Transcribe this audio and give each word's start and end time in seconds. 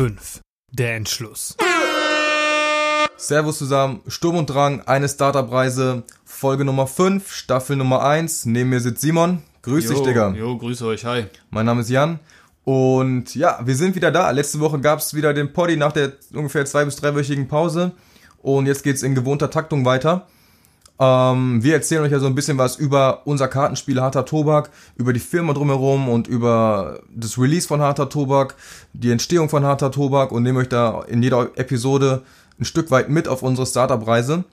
Folge 0.00 0.14
5. 0.14 0.40
Der 0.72 0.96
Entschluss. 0.96 1.56
Servus 3.18 3.58
zusammen, 3.58 4.00
Sturm 4.06 4.36
und 4.36 4.48
Drang, 4.48 4.80
eine 4.86 5.06
Startup-Reise, 5.06 6.04
Folge 6.24 6.64
Nummer 6.64 6.86
5, 6.86 7.30
Staffel 7.30 7.76
Nummer 7.76 8.02
1. 8.02 8.46
Neben 8.46 8.70
mir 8.70 8.80
sitzt 8.80 9.02
Simon. 9.02 9.42
Grüß 9.60 9.84
jo, 9.84 9.90
dich, 9.90 10.00
Digga. 10.00 10.30
Jo, 10.30 10.56
grüße 10.56 10.86
euch, 10.86 11.04
hi. 11.04 11.26
Mein 11.50 11.66
Name 11.66 11.82
ist 11.82 11.90
Jan. 11.90 12.18
Und 12.64 13.34
ja, 13.34 13.60
wir 13.62 13.76
sind 13.76 13.94
wieder 13.94 14.10
da. 14.10 14.30
Letzte 14.30 14.60
Woche 14.60 14.80
gab's 14.80 15.12
wieder 15.12 15.34
den 15.34 15.52
Poddy 15.52 15.76
nach 15.76 15.92
der 15.92 16.14
ungefähr 16.32 16.64
zwei- 16.64 16.86
bis 16.86 16.96
dreiwöchigen 16.96 17.46
Pause. 17.46 17.92
Und 18.38 18.64
jetzt 18.64 18.82
geht's 18.82 19.02
in 19.02 19.14
gewohnter 19.14 19.50
Taktung 19.50 19.84
weiter. 19.84 20.28
Ähm, 21.00 21.64
wir 21.64 21.74
erzählen 21.74 22.02
euch 22.02 22.12
ja 22.12 22.18
so 22.18 22.26
ein 22.26 22.34
bisschen 22.34 22.58
was 22.58 22.76
über 22.76 23.22
unser 23.26 23.48
Kartenspiel 23.48 24.02
Harter 24.02 24.26
Tobak, 24.26 24.70
über 24.96 25.14
die 25.14 25.20
Firma 25.20 25.54
drumherum 25.54 26.10
und 26.10 26.28
über 26.28 27.00
das 27.14 27.38
Release 27.38 27.66
von 27.66 27.80
Harter 27.80 28.10
Tobak, 28.10 28.54
die 28.92 29.10
Entstehung 29.10 29.48
von 29.48 29.64
Harter 29.64 29.90
Tobak 29.90 30.30
und 30.30 30.42
nehmen 30.42 30.58
euch 30.58 30.68
da 30.68 31.02
in 31.08 31.22
jeder 31.22 31.48
Episode 31.56 32.22
ein 32.60 32.66
Stück 32.66 32.90
weit 32.90 33.08
mit 33.08 33.28
auf 33.28 33.42
unsere 33.42 33.66
Startup-Reise. 33.66 34.44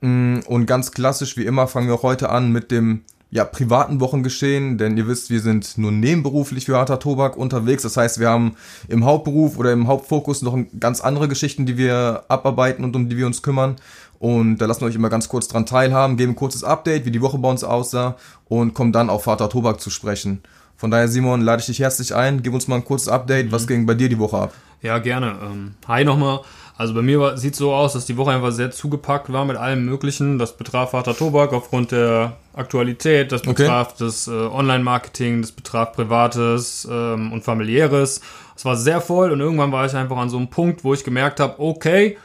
Mm, 0.00 0.38
Und 0.48 0.66
ganz 0.66 0.90
klassisch, 0.90 1.36
wie 1.36 1.46
immer, 1.46 1.68
fangen 1.68 1.86
wir 1.88 2.02
heute 2.02 2.30
an 2.30 2.50
mit 2.50 2.72
dem 2.72 3.02
ja, 3.30 3.44
privaten 3.44 4.00
Wochengeschehen, 4.00 4.78
denn 4.78 4.96
ihr 4.96 5.08
wisst, 5.08 5.30
wir 5.30 5.40
sind 5.40 5.78
nur 5.78 5.90
nebenberuflich 5.90 6.64
für 6.66 6.76
Harter 6.76 6.98
Tobak 7.00 7.36
unterwegs. 7.36 7.82
Das 7.82 7.96
heißt, 7.96 8.20
wir 8.20 8.28
haben 8.28 8.56
im 8.88 9.04
Hauptberuf 9.04 9.58
oder 9.58 9.72
im 9.72 9.88
Hauptfokus 9.88 10.42
noch 10.42 10.56
ganz 10.78 11.00
andere 11.00 11.28
Geschichten, 11.28 11.66
die 11.66 11.76
wir 11.76 12.24
abarbeiten 12.28 12.84
und 12.84 12.94
um 12.94 13.08
die 13.08 13.16
wir 13.16 13.26
uns 13.26 13.42
kümmern. 13.42 13.76
Und 14.18 14.58
da 14.58 14.66
lassen 14.66 14.80
wir 14.82 14.86
euch 14.88 14.94
immer 14.94 15.10
ganz 15.10 15.28
kurz 15.28 15.48
dran 15.48 15.66
teilhaben, 15.66 16.16
geben 16.16 16.32
ein 16.32 16.36
kurzes 16.36 16.64
Update, 16.64 17.04
wie 17.04 17.10
die 17.10 17.20
Woche 17.20 17.38
bei 17.38 17.50
uns 17.50 17.64
aussah 17.64 18.16
und 18.48 18.74
kommen 18.74 18.92
dann 18.92 19.10
auf 19.10 19.24
Vater 19.24 19.48
Tobak 19.48 19.80
zu 19.80 19.90
sprechen. 19.90 20.42
Von 20.76 20.90
daher, 20.90 21.08
Simon, 21.08 21.40
lade 21.40 21.60
ich 21.60 21.66
dich 21.66 21.78
herzlich 21.80 22.14
ein. 22.14 22.42
Gib 22.42 22.52
uns 22.52 22.68
mal 22.68 22.76
ein 22.76 22.84
kurzes 22.84 23.08
Update. 23.08 23.50
Was 23.52 23.66
ging 23.66 23.86
bei 23.86 23.94
dir 23.94 24.08
die 24.08 24.18
Woche 24.18 24.36
ab? 24.38 24.52
Ja, 24.82 24.98
gerne. 24.98 25.36
Ähm, 25.42 25.74
hi 25.88 26.04
nochmal. 26.04 26.40
Also 26.78 26.92
bei 26.92 27.00
mir 27.00 27.38
sieht 27.38 27.56
so 27.56 27.72
aus, 27.72 27.94
dass 27.94 28.04
die 28.04 28.18
Woche 28.18 28.32
einfach 28.32 28.52
sehr 28.52 28.70
zugepackt 28.70 29.32
war 29.32 29.46
mit 29.46 29.56
allem 29.56 29.86
Möglichen. 29.86 30.38
Das 30.38 30.54
betraf 30.58 30.90
Vater 30.90 31.16
Tobak 31.16 31.54
aufgrund 31.54 31.92
der 31.92 32.36
Aktualität, 32.54 33.32
das 33.32 33.40
Okay. 33.46 33.62
betraf 33.62 33.94
das 33.94 34.28
äh, 34.28 34.30
Online-Marketing, 34.32 35.40
das 35.40 35.52
betraf 35.52 35.92
Privates 35.92 36.86
ähm, 36.90 37.32
und 37.32 37.44
Familiäres. 37.44 38.20
Es 38.54 38.66
war 38.66 38.76
sehr 38.76 39.00
voll 39.00 39.30
und 39.30 39.40
irgendwann 39.40 39.72
war 39.72 39.86
ich 39.86 39.94
einfach 39.94 40.18
an 40.18 40.28
so 40.28 40.36
einem 40.36 40.48
Punkt, 40.48 40.84
wo 40.84 40.92
ich 40.92 41.02
gemerkt 41.04 41.40
habe, 41.40 41.54
okay, 41.58 42.18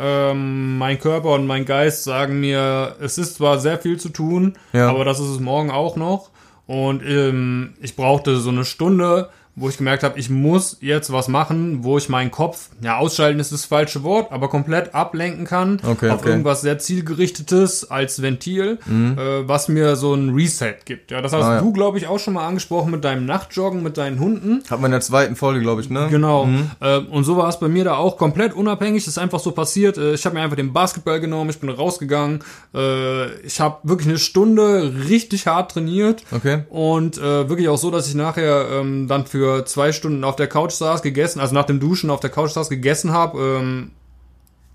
ähm, 0.00 0.78
mein 0.78 0.98
Körper 0.98 1.30
und 1.30 1.46
mein 1.46 1.64
Geist 1.64 2.04
sagen 2.04 2.40
mir, 2.40 2.96
es 3.00 3.18
ist 3.18 3.36
zwar 3.36 3.58
sehr 3.58 3.78
viel 3.78 3.98
zu 3.98 4.08
tun, 4.10 4.54
Ja. 4.72 4.88
aber 4.90 5.04
das 5.04 5.18
ist 5.20 5.28
es 5.28 5.40
morgen 5.40 5.70
auch 5.70 5.96
noch. 5.96 6.30
Und 6.66 7.02
ähm, 7.04 7.74
ich 7.80 7.96
brauchte 7.96 8.36
so 8.36 8.50
eine 8.50 8.64
Stunde, 8.64 9.30
wo 9.58 9.68
ich 9.68 9.76
gemerkt 9.78 10.02
habe, 10.02 10.18
ich 10.18 10.30
muss 10.30 10.76
jetzt 10.80 11.12
was 11.12 11.28
machen, 11.28 11.84
wo 11.84 11.98
ich 11.98 12.08
meinen 12.08 12.30
Kopf, 12.30 12.68
ja, 12.80 12.96
ausschalten 12.98 13.40
ist 13.40 13.52
das 13.52 13.64
falsche 13.64 14.02
Wort, 14.02 14.30
aber 14.32 14.48
komplett 14.48 14.94
ablenken 14.94 15.44
kann 15.46 15.80
Okay, 15.84 16.10
auf 16.10 16.20
okay. 16.20 16.30
irgendwas 16.30 16.60
sehr 16.60 16.78
zielgerichtetes 16.78 17.90
als 17.90 18.22
Ventil, 18.22 18.78
äh, 18.88 19.48
was 19.48 19.68
mir 19.68 19.96
so 19.96 20.14
ein 20.14 20.30
Reset 20.34 20.74
gibt. 20.84 21.10
Ja, 21.10 21.20
das 21.22 21.32
hast 21.32 21.38
Mhm. 21.38 21.48
Ah, 21.48 21.54
ja. 21.54 21.60
du, 21.62 21.72
glaube 21.72 21.98
ich, 21.98 22.06
auch 22.06 22.18
schon 22.18 22.34
mal 22.34 22.46
angesprochen 22.46 22.90
mit 22.90 23.04
deinem 23.04 23.24
Nachtjoggen, 23.24 23.82
mit 23.82 23.96
deinen 23.96 24.18
Hunden. 24.18 24.62
Hatten 24.68 24.82
wir 24.82 24.86
in 24.86 24.92
der 24.92 25.00
zweiten 25.00 25.36
Folge, 25.36 25.60
glaube 25.60 25.80
ich, 25.80 25.88
ne? 25.88 26.08
Genau. 26.10 26.48
Äh, 26.80 26.98
und 26.98 27.24
so 27.24 27.36
war 27.36 27.48
es 27.48 27.58
bei 27.58 27.68
mir 27.68 27.84
da 27.84 27.94
auch 27.96 28.16
komplett 28.18 28.52
unabhängig. 28.54 29.04
Das 29.04 29.14
ist 29.14 29.18
einfach 29.18 29.38
so 29.40 29.52
passiert. 29.52 29.96
Äh, 29.98 30.14
ich 30.14 30.24
habe 30.26 30.34
mir 30.36 30.42
einfach 30.42 30.56
den 30.56 30.72
Basketball 30.72 31.20
genommen, 31.20 31.50
ich 31.50 31.58
bin 31.58 31.70
rausgegangen. 31.70 32.40
Äh, 32.74 33.32
ich 33.40 33.60
habe 33.60 33.78
wirklich 33.84 34.08
eine 34.08 34.18
Stunde 34.18 34.92
richtig 35.08 35.46
hart 35.46 35.70
trainiert. 35.72 36.22
Okay. 36.32 36.64
Und 36.68 37.18
äh, 37.18 37.48
wirklich 37.48 37.68
auch 37.68 37.78
so, 37.78 37.90
dass 37.90 38.08
ich 38.08 38.14
nachher 38.14 38.66
ähm, 38.72 39.08
dann 39.08 39.24
für 39.26 39.47
zwei 39.64 39.92
Stunden 39.92 40.24
auf 40.24 40.36
der 40.36 40.46
Couch 40.46 40.72
saß, 40.72 41.02
gegessen, 41.02 41.40
also 41.40 41.54
nach 41.54 41.66
dem 41.66 41.80
Duschen 41.80 42.10
auf 42.10 42.20
der 42.20 42.30
Couch 42.30 42.52
saß, 42.52 42.68
gegessen 42.68 43.12
habe, 43.12 43.38
ähm, 43.38 43.90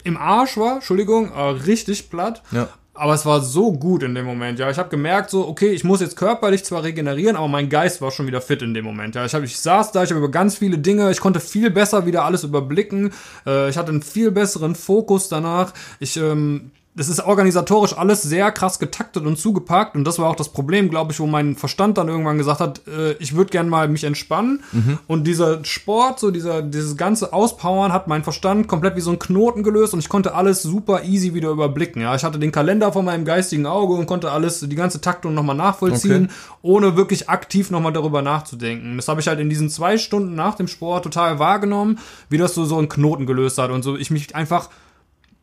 im 0.03 0.17
Arsch 0.17 0.57
war, 0.57 0.75
Entschuldigung, 0.75 1.31
äh, 1.31 1.41
richtig 1.41 2.09
platt. 2.09 2.44
Ja. 2.51 2.69
Aber 2.95 3.16
es 3.16 3.25
war 3.25 3.41
so 3.41 3.73
gut 3.73 4.03
in 4.03 4.13
dem 4.13 4.25
Moment, 4.25 4.59
ja. 4.59 4.69
Ich 4.69 4.78
habe 4.78 4.89
gemerkt, 4.89 5.31
so, 5.31 5.47
okay, 5.47 5.69
ich 5.69 5.83
muss 5.83 6.00
jetzt 6.00 6.16
körperlich 6.16 6.63
zwar 6.63 6.83
regenerieren, 6.83 7.35
aber 7.35 7.47
mein 7.47 7.67
Geist 7.69 8.01
war 8.01 8.12
schon 8.12 8.28
wieder 8.28 8.39
fit 8.39 8.62
in 8.62 8.75
dem 8.75 8.85
Moment, 8.85 9.16
ja. 9.16 9.25
Ich, 9.25 9.33
hab, 9.33 9.41
ich 9.41 9.57
saß 9.57 9.91
da, 9.94 10.03
ich 10.03 10.12
habe 10.12 10.19
über 10.19 10.29
ganz 10.29 10.57
viele 10.57 10.78
Dinge, 10.78 11.09
ich 11.09 11.19
konnte 11.19 11.39
viel 11.39 11.72
besser 11.72 12.06
wieder 12.06 12.23
alles 12.23 12.44
überblicken. 12.44 13.12
Äh, 13.47 13.69
ich 13.69 13.78
hatte 13.78 13.89
einen 13.89 14.03
viel 14.03 14.29
besseren 14.29 14.75
Fokus 14.75 15.28
danach. 15.28 15.73
Ich, 16.00 16.17
ähm, 16.17 16.72
das 16.95 17.09
ist 17.09 17.25
organisatorisch 17.25 17.97
alles 17.97 18.21
sehr 18.21 18.51
krass 18.51 18.77
getaktet 18.77 19.25
und 19.25 19.37
zugepackt 19.39 19.95
und 19.95 20.03
das 20.03 20.19
war 20.19 20.29
auch 20.29 20.35
das 20.35 20.49
Problem, 20.49 20.89
glaube 20.89 21.11
ich, 21.11 21.19
wo 21.19 21.25
mein 21.25 21.55
Verstand 21.55 21.97
dann 21.97 22.07
irgendwann 22.07 22.37
gesagt 22.37 22.59
hat, 22.59 22.81
äh, 22.87 23.13
ich 23.13 23.35
würde 23.35 23.49
gern 23.49 23.67
mal 23.67 23.87
mich 23.87 24.03
entspannen 24.03 24.63
und 25.07 25.25
dieser 25.25 25.65
Sport, 25.65 26.19
so 26.19 26.29
dieser 26.29 26.61
dieses 26.61 26.95
ganze 26.95 27.33
Auspowern 27.33 27.91
hat 27.91 28.07
mein 28.07 28.23
Verstand 28.23 28.67
komplett 28.67 28.95
wie 28.95 29.01
so 29.01 29.09
ein 29.09 29.17
Knoten 29.17 29.63
gelöst 29.63 29.93
und 29.93 29.99
ich 30.01 30.09
konnte 30.09 30.35
alles 30.35 30.61
super 30.61 31.03
easy 31.03 31.33
wieder 31.33 31.49
überblicken. 31.49 32.01
Ja, 32.01 32.13
ich 32.15 32.23
hatte 32.23 32.37
den 32.37 32.51
Kalender 32.51 32.91
vor 32.91 33.01
meinem 33.03 33.25
geistigen 33.25 33.65
Auge 33.65 33.93
und 33.95 34.05
konnte 34.05 34.29
alles 34.31 34.59
die 34.59 34.75
ganze 34.75 35.01
Taktung 35.01 35.33
nochmal 35.33 35.55
nachvollziehen, 35.55 36.25
Okay. 36.25 36.33
ohne 36.61 36.95
wirklich 36.95 37.27
aktiv 37.29 37.71
nochmal 37.71 37.93
darüber 37.93 38.21
nachzudenken. 38.21 38.97
Das 38.97 39.07
habe 39.07 39.19
ich 39.19 39.27
halt 39.27 39.39
in 39.39 39.49
diesen 39.49 39.69
zwei 39.69 39.97
Stunden 39.97 40.35
nach 40.35 40.55
dem 40.55 40.67
Sport 40.67 41.03
total 41.05 41.39
wahrgenommen, 41.39 41.97
wie 42.29 42.37
das 42.37 42.53
so 42.53 42.65
so 42.65 42.77
einen 42.77 42.87
Knoten 42.89 43.25
gelöst 43.25 43.57
hat 43.57 43.71
und 43.71 43.81
so 43.83 43.95
ich 43.97 44.11
mich 44.11 44.35
einfach 44.35 44.69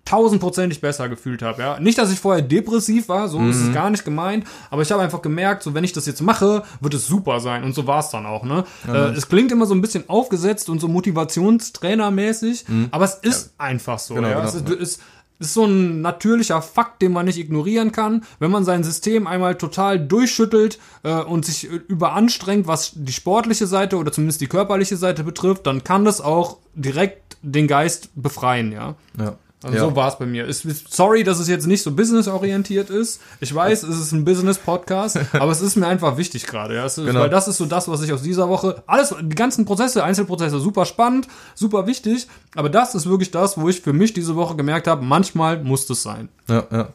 tausendprozentig 0.05 0.81
besser 0.81 1.09
gefühlt 1.09 1.43
habe, 1.43 1.63
ja. 1.63 1.81
Nicht, 1.81 1.99
dass 1.99 2.13
ich 2.13 2.19
vorher 2.19 2.43
depressiv 2.43 3.09
war, 3.09 3.29
so 3.29 3.41
ist 3.41 3.61
es 3.61 3.73
gar 3.73 3.91
nicht 3.91 4.05
gemeint, 4.05 4.45
aber 4.71 4.83
ich 4.83 4.91
habe 4.91 5.03
einfach 5.03 5.23
gemerkt, 5.23 5.63
so 5.63 5.75
wenn 5.75 5.85
ich 5.85 5.93
das 5.93 6.07
jetzt 6.07 6.21
mache, 6.21 6.65
wird 6.81 6.95
es 6.95 7.07
super 7.07 7.39
sein 7.41 7.63
und 7.63 7.75
so 7.75 7.87
war 7.87 8.01
es 8.01 8.09
dann 8.09 8.27
auch, 8.27 8.43
ne. 8.45 8.65
äh, 8.89 9.11
es 9.11 9.29
klingt 9.29 9.53
immer 9.53 9.67
so 9.67 9.75
ein 9.75 9.81
bisschen 9.81 10.09
aufgesetzt 10.09 10.69
und 10.69 10.81
so 10.81 10.89
Motivationstrainermäßig, 10.89 12.65
aber 12.91 13.05
es 13.05 13.15
ist 13.15 13.55
einfach 13.59 13.99
so, 13.99 14.15
Genau, 14.15 14.29
ja. 14.29 14.35
genau, 14.41 14.49
es 14.49 14.55
ist, 14.55 14.69
ist, 14.71 15.01
ist 15.39 15.55
so 15.55 15.65
ein 15.65 16.03
natürlicher 16.03 16.61
Fakt, 16.61 17.01
den 17.03 17.13
man 17.13 17.25
nicht 17.27 17.39
ignorieren 17.39 17.93
kann. 17.93 18.25
Wenn 18.39 18.51
man 18.51 18.65
sein 18.65 18.85
System 18.85 19.27
einmal 19.27 19.55
total 19.57 19.99
durchschüttelt 19.99 20.79
äh, 21.03 21.15
und 21.15 21.47
sich 21.47 21.65
überanstrengt, 21.65 22.67
was 22.67 22.93
die 22.95 23.13
sportliche 23.13 23.67
Seite 23.67 23.97
oder 23.97 24.13
zumindest 24.13 24.43
die 24.43 24.49
körperliche 24.49 24.97
Seite 24.99 25.25
betrifft, 25.25 25.67
dann 25.67 25.83
kann 25.83 26.05
das 26.05 26.21
auch 26.21 26.59
direkt 26.75 27.39
den 27.43 27.67
Geist 27.67 28.11
befreien, 28.15 28.71
ja. 28.71 28.97
Ja. 29.19 29.37
Also 29.63 29.77
ja. 29.77 29.83
so 29.83 29.95
war 29.95 30.09
es 30.09 30.19
bei 30.19 30.25
mir. 30.27 30.47
Ist, 30.47 30.65
ist- 30.65 30.93
sorry, 30.95 31.23
dass 31.23 31.39
es 31.39 31.47
jetzt 31.49 31.67
nicht 31.67 31.83
so 31.83 31.93
businessorientiert 31.93 32.89
ist. 32.89 33.21
Ich 33.41 33.55
weiß, 33.55 33.83
es 33.83 33.99
ist 34.01 34.13
ein 34.13 34.25
Business-Podcast, 34.25 35.19
aber 35.35 35.53
es 35.53 35.61
ist 35.61 35.77
mir 35.77 35.87
einfach 35.87 36.17
wichtig 36.17 36.47
gerade. 36.47 36.75
Ja? 36.77 36.87
Ist- 36.87 36.97
Genau. 36.97 37.21
Weil 37.21 37.31
das 37.31 37.47
ist 37.49 37.59
so 37.59 37.67
das, 37.67 37.87
was 37.89 38.03
ich 38.03 38.13
aus 38.13 38.23
dieser 38.23 38.49
Woche. 38.49 38.83
Alles, 38.87 39.15
die 39.21 39.35
ganzen 39.35 39.65
Prozesse, 39.67 40.03
Einzelprozesse, 40.03 40.59
super 40.61 40.87
spannend, 40.87 41.29
super 41.55 41.87
wichtig. 41.87 42.27
Aber 42.55 42.69
das 42.71 42.95
ist 42.95 43.07
wirklich 43.09 43.31
das, 43.31 43.59
wo 43.59 43.69
ich 43.69 43.81
für 43.83 43.93
mich 43.93 44.13
diese 44.15 44.35
Woche 44.37 44.57
gemerkt 44.57 44.87
habe, 44.87 45.05
manchmal 45.05 45.63
muss 45.63 45.87
das 45.87 46.03
sein. 46.03 46.29
Ja, 46.49 46.65
ja. 46.71 46.89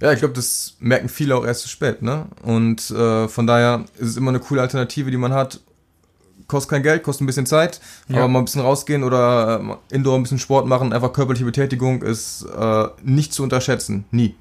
Ja, 0.00 0.12
ich 0.12 0.20
glaube, 0.20 0.34
das 0.34 0.74
merken 0.78 1.08
viele 1.08 1.34
auch 1.36 1.44
erst 1.44 1.62
zu 1.62 1.68
spät, 1.68 2.02
ne? 2.02 2.26
Und 2.44 2.88
äh, 2.90 3.26
von 3.26 3.48
daher 3.48 3.84
ist 3.98 4.10
es 4.10 4.16
immer 4.16 4.28
eine 4.30 4.38
coole 4.38 4.60
Alternative, 4.60 5.10
die 5.10 5.16
man 5.16 5.32
hat. 5.32 5.58
Kostet 6.48 6.70
kein 6.70 6.82
Geld, 6.82 7.02
kostet 7.02 7.22
ein 7.22 7.26
bisschen 7.26 7.46
Zeit, 7.46 7.80
Ja. 8.08 8.18
aber 8.18 8.28
mal 8.28 8.38
ein 8.40 8.46
bisschen 8.46 8.62
rausgehen 8.62 9.04
oder 9.04 9.60
äh, 9.90 9.94
Indoor 9.94 10.16
ein 10.16 10.22
bisschen 10.22 10.38
Sport 10.38 10.66
machen, 10.66 10.92
einfach 10.94 11.12
körperliche 11.12 11.44
Betätigung 11.44 12.02
ist 12.02 12.44
äh, 12.58 12.84
nicht 13.02 13.32
zu 13.34 13.42
unterschätzen. 13.42 14.06
Nie. 14.10 14.34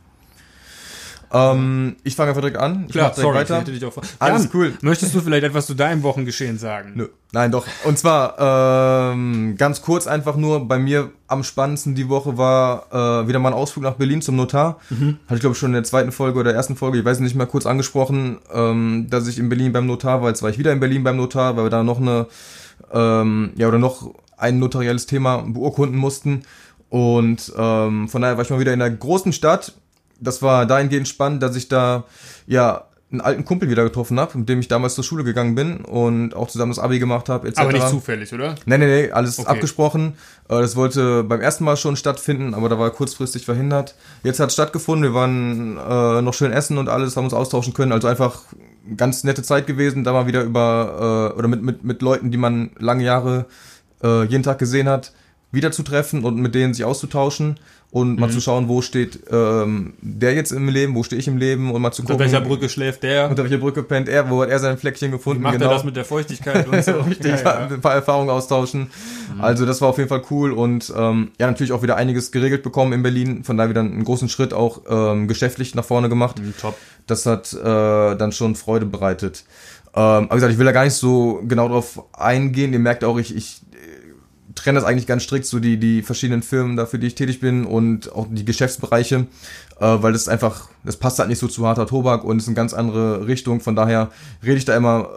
Ähm, 1.31 1.97
ich 2.03 2.15
fange 2.15 2.29
einfach 2.29 2.41
direkt 2.41 2.59
an. 2.59 2.85
Ich 2.87 2.93
direkt 2.93 3.17
ich 3.17 3.23
weiter. 3.23 3.59
hätte 3.59 3.71
dich 3.71 3.83
auch 3.83 3.93
Alles 4.19 4.49
cool. 4.53 4.73
Möchtest 4.81 5.13
du 5.13 5.19
vielleicht 5.21 5.43
etwas 5.43 5.65
zu 5.65 5.73
deinem 5.73 6.03
Wochengeschehen 6.03 6.57
sagen? 6.57 6.93
Nö. 6.95 7.07
Nein, 7.33 7.51
doch. 7.51 7.65
Und 7.83 7.99
zwar 7.99 9.11
ähm, 9.11 9.55
ganz 9.57 9.81
kurz 9.81 10.07
einfach 10.07 10.37
nur, 10.37 10.65
bei 10.67 10.79
mir 10.79 11.11
am 11.27 11.43
spannendsten 11.43 11.93
die 11.95 12.07
Woche 12.07 12.37
war 12.37 12.87
äh, 13.23 13.27
wieder 13.27 13.39
mal 13.39 13.49
ein 13.49 13.53
Ausflug 13.53 13.83
nach 13.83 13.95
Berlin 13.95 14.21
zum 14.21 14.37
Notar. 14.37 14.79
Hatte 14.89 15.35
ich 15.35 15.39
glaube 15.41 15.53
ich 15.53 15.59
schon 15.59 15.71
in 15.71 15.73
der 15.73 15.83
zweiten 15.83 16.13
Folge 16.13 16.39
oder 16.39 16.53
ersten 16.53 16.77
Folge, 16.77 16.99
ich 16.99 17.05
weiß 17.05 17.19
nicht 17.19 17.35
mehr, 17.35 17.47
kurz 17.47 17.65
angesprochen, 17.65 18.37
ähm, 18.53 19.07
dass 19.09 19.27
ich 19.27 19.39
in 19.39 19.49
Berlin 19.49 19.73
beim 19.73 19.85
Notar 19.85 20.21
war. 20.21 20.29
Jetzt 20.29 20.41
war 20.41 20.49
ich 20.49 20.57
wieder 20.57 20.71
in 20.71 20.79
Berlin 20.79 21.03
beim 21.03 21.17
Notar, 21.17 21.57
weil 21.57 21.65
wir 21.65 21.69
da 21.69 21.83
noch 21.83 21.99
eine, 21.99 22.27
ähm, 22.93 23.51
ja 23.57 23.67
oder 23.67 23.79
noch 23.79 24.13
ein 24.37 24.59
notarielles 24.59 25.05
Thema 25.07 25.43
beurkunden 25.45 25.97
mussten. 25.97 26.43
Und 26.89 27.51
ähm, 27.57 28.07
von 28.07 28.21
daher 28.21 28.37
war 28.37 28.45
ich 28.45 28.49
mal 28.49 28.59
wieder 28.59 28.71
in 28.73 28.79
der 28.79 28.91
großen 28.91 29.33
Stadt. 29.33 29.73
Das 30.19 30.41
war 30.41 30.65
dahingehend 30.65 31.07
spannend, 31.07 31.43
dass 31.43 31.55
ich 31.55 31.67
da 31.67 32.05
ja 32.47 32.83
einen 33.09 33.21
alten 33.21 33.45
Kumpel 33.45 33.69
wieder 33.69 33.85
getroffen 33.85 34.19
habe, 34.19 34.37
mit 34.37 34.49
dem 34.49 34.59
ich 34.59 34.67
damals 34.67 34.95
zur 34.95 35.03
Schule 35.03 35.23
gegangen 35.23 35.55
bin 35.55 35.77
und 35.77 36.35
auch 36.35 36.49
zusammen 36.49 36.71
das 36.71 36.79
Abi 36.79 36.99
gemacht 36.99 37.29
habe, 37.29 37.47
etc. 37.47 37.59
Aber 37.61 37.71
nicht 37.71 37.87
zufällig, 37.87 38.33
oder? 38.33 38.55
Nee, 38.65 38.77
nee, 38.77 38.85
nee, 38.85 39.11
alles 39.11 39.39
Okay. 39.39 39.47
abgesprochen. 39.47 40.15
Äh, 40.49 40.59
Das 40.59 40.75
wollte 40.75 41.23
beim 41.23 41.39
ersten 41.39 41.63
Mal 41.63 41.77
schon 41.77 41.95
stattfinden, 41.95 42.53
aber 42.53 42.67
da 42.67 42.77
war 42.77 42.89
kurzfristig 42.89 43.45
verhindert. 43.45 43.95
Jetzt 44.23 44.41
hat 44.41 44.47
es 44.49 44.53
stattgefunden, 44.55 45.03
wir 45.03 45.13
waren 45.13 45.77
äh, 45.77 46.21
noch 46.21 46.33
schön 46.33 46.51
essen 46.51 46.77
und 46.77 46.89
alles, 46.89 47.15
haben 47.15 47.23
uns 47.23 47.33
austauschen 47.33 47.73
können. 47.73 47.93
Also 47.93 48.09
einfach 48.09 48.41
ganz 48.97 49.23
nette 49.23 49.41
Zeit 49.41 49.67
gewesen, 49.67 50.03
da 50.03 50.11
mal 50.11 50.27
wieder 50.27 50.43
über, 50.43 51.31
äh, 51.33 51.37
oder 51.39 51.47
mit, 51.47 51.61
mit, 51.63 51.85
mit 51.85 52.01
Leuten, 52.01 52.29
die 52.29 52.37
man 52.37 52.71
lange 52.77 53.05
Jahre 53.05 53.45
äh, 54.03 54.23
jeden 54.25 54.43
Tag 54.43 54.59
gesehen 54.59 54.89
hat, 54.89 55.13
wiederzutreffen 55.51 56.23
und 56.23 56.37
mit 56.37 56.55
denen 56.55 56.73
sich 56.73 56.83
auszutauschen 56.85 57.57
und 57.89 58.19
mal 58.19 58.29
zu 58.29 58.41
schauen, 58.41 58.67
wo 58.67 58.81
steht 58.81 59.21
ähm, 59.31 59.93
der 60.01 60.33
jetzt 60.33 60.51
im 60.51 60.67
Leben, 60.67 60.93
wo 60.93 61.03
stehe 61.03 61.19
ich 61.19 61.27
im 61.27 61.37
Leben 61.37 61.71
und 61.71 61.81
mal 61.81 61.91
zu 61.91 62.01
Unter 62.01 62.15
gucken, 62.15 62.31
welcher 62.31 62.45
Brücke 62.45 62.67
schläft 62.67 63.03
der? 63.03 63.29
unter 63.29 63.43
welcher 63.43 63.59
Brücke 63.59 63.81
pennt 63.81 64.09
er, 64.09 64.29
wo 64.29 64.41
hat 64.41 64.49
er 64.49 64.59
sein 64.59 64.77
Fleckchen 64.77 65.09
gefunden, 65.11 65.41
Macht 65.41 65.53
genau. 65.53 65.67
er 65.67 65.73
das 65.73 65.83
mit 65.85 65.95
der 65.95 66.03
Feuchtigkeit 66.03 66.67
und 66.67 66.83
so? 66.83 66.91
Richtig, 67.07 67.31
Ja, 67.31 67.43
ja. 67.43 67.67
ein 67.67 67.79
paar 67.79 67.93
Erfahrungen 67.93 68.29
austauschen. 68.29 68.91
Also 69.39 69.65
das 69.65 69.79
war 69.79 69.87
auf 69.87 69.97
jeden 69.97 70.09
Fall 70.09 70.21
cool 70.31 70.51
und 70.51 70.91
ähm, 70.95 71.31
ja, 71.39 71.47
natürlich 71.47 71.71
auch 71.71 71.81
wieder 71.81 71.95
einiges 71.95 72.31
geregelt 72.33 72.61
bekommen 72.61 72.91
in 72.91 73.03
Berlin. 73.03 73.45
Von 73.45 73.55
daher 73.55 73.69
wieder 73.69 73.81
einen 73.81 74.03
großen 74.03 74.27
Schritt 74.27 74.53
auch 74.53 74.81
ähm, 74.89 75.29
geschäftlich 75.29 75.73
nach 75.73 75.85
vorne 75.85 76.09
gemacht. 76.09 76.39
Mhm, 76.39 76.55
Top. 76.59 76.75
Das 77.05 77.25
hat 77.25 77.53
äh, 77.53 77.63
dann 77.63 78.33
schon 78.33 78.55
Freude 78.55 78.85
bereitet. 78.85 79.45
Ähm, 79.95 80.01
aber 80.01 80.31
wie 80.31 80.35
gesagt, 80.35 80.53
ich 80.53 80.59
will 80.59 80.65
da 80.65 80.73
gar 80.73 80.83
nicht 80.83 80.93
so 80.93 81.41
genau 81.47 81.69
drauf 81.69 82.03
eingehen. 82.13 82.73
Ihr 82.73 82.79
merkt 82.79 83.03
auch, 83.03 83.17
ich, 83.17 83.35
ich 83.35 83.61
trenne 84.57 84.79
das 84.79 84.87
eigentlich 84.87 85.07
ganz 85.07 85.23
strikt, 85.23 85.45
so 85.45 85.59
die, 85.59 85.77
die 85.77 86.01
verschiedenen 86.01 86.41
Firmen, 86.41 86.75
da 86.75 86.85
für 86.85 86.99
die 86.99 87.07
ich 87.07 87.15
tätig 87.15 87.39
bin 87.39 87.65
und 87.65 88.11
auch 88.13 88.27
die 88.29 88.45
Geschäftsbereiche, 88.45 89.27
äh, 89.79 89.97
weil 90.01 90.13
das 90.13 90.27
einfach, 90.27 90.69
das 90.83 90.97
passt 90.97 91.19
halt 91.19 91.29
nicht 91.29 91.39
so 91.39 91.47
zu 91.47 91.65
harter 91.65 91.87
Tobak 91.87 92.23
und 92.23 92.37
ist 92.37 92.47
eine 92.47 92.55
ganz 92.55 92.73
andere 92.73 93.27
Richtung. 93.27 93.61
Von 93.61 93.75
daher 93.75 94.11
rede 94.43 94.57
ich 94.57 94.65
da 94.65 94.75
immer 94.75 95.09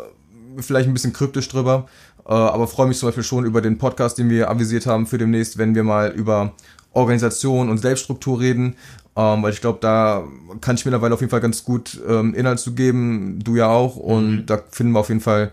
äh, 0.57 0.63
vielleicht 0.63 0.89
ein 0.89 0.93
bisschen 0.93 1.13
kryptisch 1.13 1.49
drüber, 1.49 1.89
äh, 2.27 2.33
aber 2.33 2.69
freue 2.69 2.87
mich 2.87 2.99
zum 2.99 3.09
Beispiel 3.09 3.25
schon 3.25 3.45
über 3.45 3.61
den 3.61 3.79
Podcast, 3.79 4.19
den 4.19 4.31
wir 4.31 4.51
avisiert 4.51 4.87
haben 4.87 5.07
für 5.07 5.19
demnächst, 5.19 5.59
wenn 5.59 5.75
wir 5.75 5.85
mal 5.85 6.11
über 6.11 6.53
Organisation 6.93 7.71
und 7.71 7.79
Selbststruktur 7.79 8.41
reden, 8.41 8.77
ähm, 9.17 9.43
weil 9.43 9.53
ich 9.53 9.61
glaube, 9.61 9.79
da 9.81 10.25
kann 10.61 10.77
ich 10.77 10.85
mittlerweile 10.85 11.15
auf 11.15 11.21
jeden 11.21 11.31
Fall 11.31 11.41
ganz 11.41 11.65
gut 11.65 12.01
ähm, 12.09 12.35
Inhalt 12.35 12.61
zu 12.61 12.75
geben, 12.75 13.39
du 13.43 13.57
ja 13.57 13.69
auch, 13.69 13.97
und 13.97 14.47
da 14.47 14.61
finden 14.71 14.93
wir 14.93 15.01
auf 15.01 15.09
jeden 15.09 15.21
Fall 15.21 15.51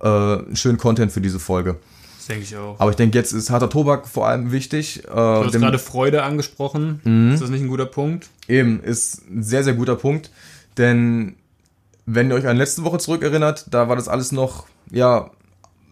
äh, 0.00 0.54
schönen 0.54 0.78
Content 0.78 1.12
für 1.12 1.20
diese 1.20 1.38
Folge. 1.38 1.76
Denke 2.28 2.42
ich 2.42 2.56
auch. 2.56 2.78
Aber 2.80 2.90
ich 2.90 2.96
denke, 2.96 3.16
jetzt 3.16 3.32
ist 3.32 3.50
harter 3.50 3.70
Tobak 3.70 4.08
vor 4.08 4.26
allem 4.26 4.52
wichtig. 4.52 5.04
Äh, 5.04 5.10
Du 5.10 5.44
hast 5.44 5.52
gerade 5.52 5.78
Freude 5.78 6.22
angesprochen. 6.22 7.00
Mhm. 7.04 7.32
Ist 7.32 7.42
das 7.42 7.50
nicht 7.50 7.62
ein 7.62 7.68
guter 7.68 7.86
Punkt? 7.86 8.28
Eben, 8.48 8.82
ist 8.82 9.22
ein 9.30 9.42
sehr, 9.42 9.62
sehr 9.62 9.74
guter 9.74 9.96
Punkt. 9.96 10.30
Denn 10.76 11.36
wenn 12.04 12.30
ihr 12.30 12.36
euch 12.36 12.46
an 12.46 12.56
letzte 12.56 12.84
Woche 12.84 12.98
zurückerinnert, 12.98 13.66
da 13.70 13.88
war 13.88 13.96
das 13.96 14.08
alles 14.08 14.32
noch, 14.32 14.66
ja, 14.90 15.30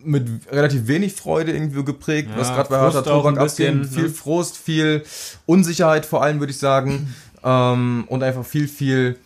mit 0.02 0.28
relativ 0.50 0.86
wenig 0.86 1.14
Freude 1.14 1.52
irgendwie 1.52 1.82
geprägt, 1.82 2.28
Ja, 2.32 2.38
was 2.38 2.48
gerade 2.48 2.68
bei 2.68 2.78
harter 2.78 3.04
Tobak 3.04 3.38
abging. 3.38 3.84
Viel 3.84 4.02
ne? 4.04 4.08
Frust, 4.10 4.56
viel 4.56 5.02
Unsicherheit 5.46 6.04
vor 6.04 6.22
allem, 6.22 6.40
würde 6.40 6.52
ich 6.52 6.58
sagen. 6.58 7.14
ähm, 7.44 8.04
und 8.08 8.22
einfach 8.22 8.44
viel, 8.44 8.68
viel 8.68 9.16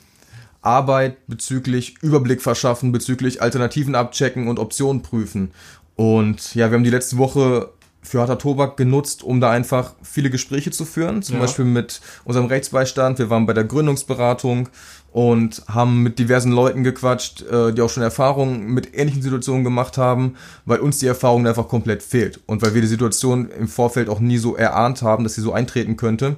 Arbeit 0.63 1.27
bezüglich 1.27 1.97
Überblick 2.03 2.43
verschaffen, 2.43 2.93
bezüglich 2.93 3.41
Alternativen 3.43 3.95
abchecken 3.95 4.49
und 4.49 4.59
Optionen 4.59 5.03
prüfen. 5.03 5.53
Und 5.99 6.55
ja, 6.55 6.71
wir 6.71 6.77
haben 6.77 6.85
die 6.85 6.91
letzte 6.91 7.19
Woche 7.19 7.71
für 8.03 8.21
harter 8.21 8.39
Tobak 8.39 8.77
genutzt, 8.77 9.25
um 9.25 9.41
da 9.41 9.51
einfach 9.51 9.95
viele 10.01 10.31
Gespräche 10.31 10.71
zu 10.71 10.85
führen. 10.85 11.25
Zum 11.25 11.35
Ja. 11.35 11.41
Beispiel 11.41 11.65
mit 11.65 12.01
unserem 12.25 12.47
Rechtsbeistand. 12.47 13.19
Wir 13.19 13.31
waren 13.31 13.47
bei 13.47 13.53
der 13.53 13.65
Gründungsberatung 13.65 14.69
und 15.11 15.65
haben 15.67 16.05
mit 16.05 16.21
diversen 16.21 16.53
Leuten 16.53 16.85
gequatscht, 16.85 17.43
äh, 17.43 17.73
die 17.73 17.83
auch 17.83 17.91
schon 17.91 18.05
Erfahrungen 18.05 18.73
mit 18.73 18.97
ähnlichen 18.97 19.23
Situationen 19.23 19.65
gemacht 19.65 19.99
haben, 19.99 20.37
weil 20.67 20.79
uns 20.79 20.99
die 20.99 21.09
Erfahrung 21.09 21.45
einfach 21.49 21.67
komplett 21.67 22.05
fehlt. 22.05 22.39
Und 22.47 22.63
weil 22.63 22.75
wir 22.75 22.81
die 22.81 22.87
Situation 22.87 23.51
im 23.51 23.67
Vorfeld 23.67 24.09
auch 24.09 24.21
nie 24.21 24.39
so 24.39 24.55
erahnt 24.55 25.03
haben, 25.03 25.25
dass 25.25 25.35
sie 25.35 25.41
so 25.41 25.53
eintreten 25.53 25.97
könnte. 25.97 26.37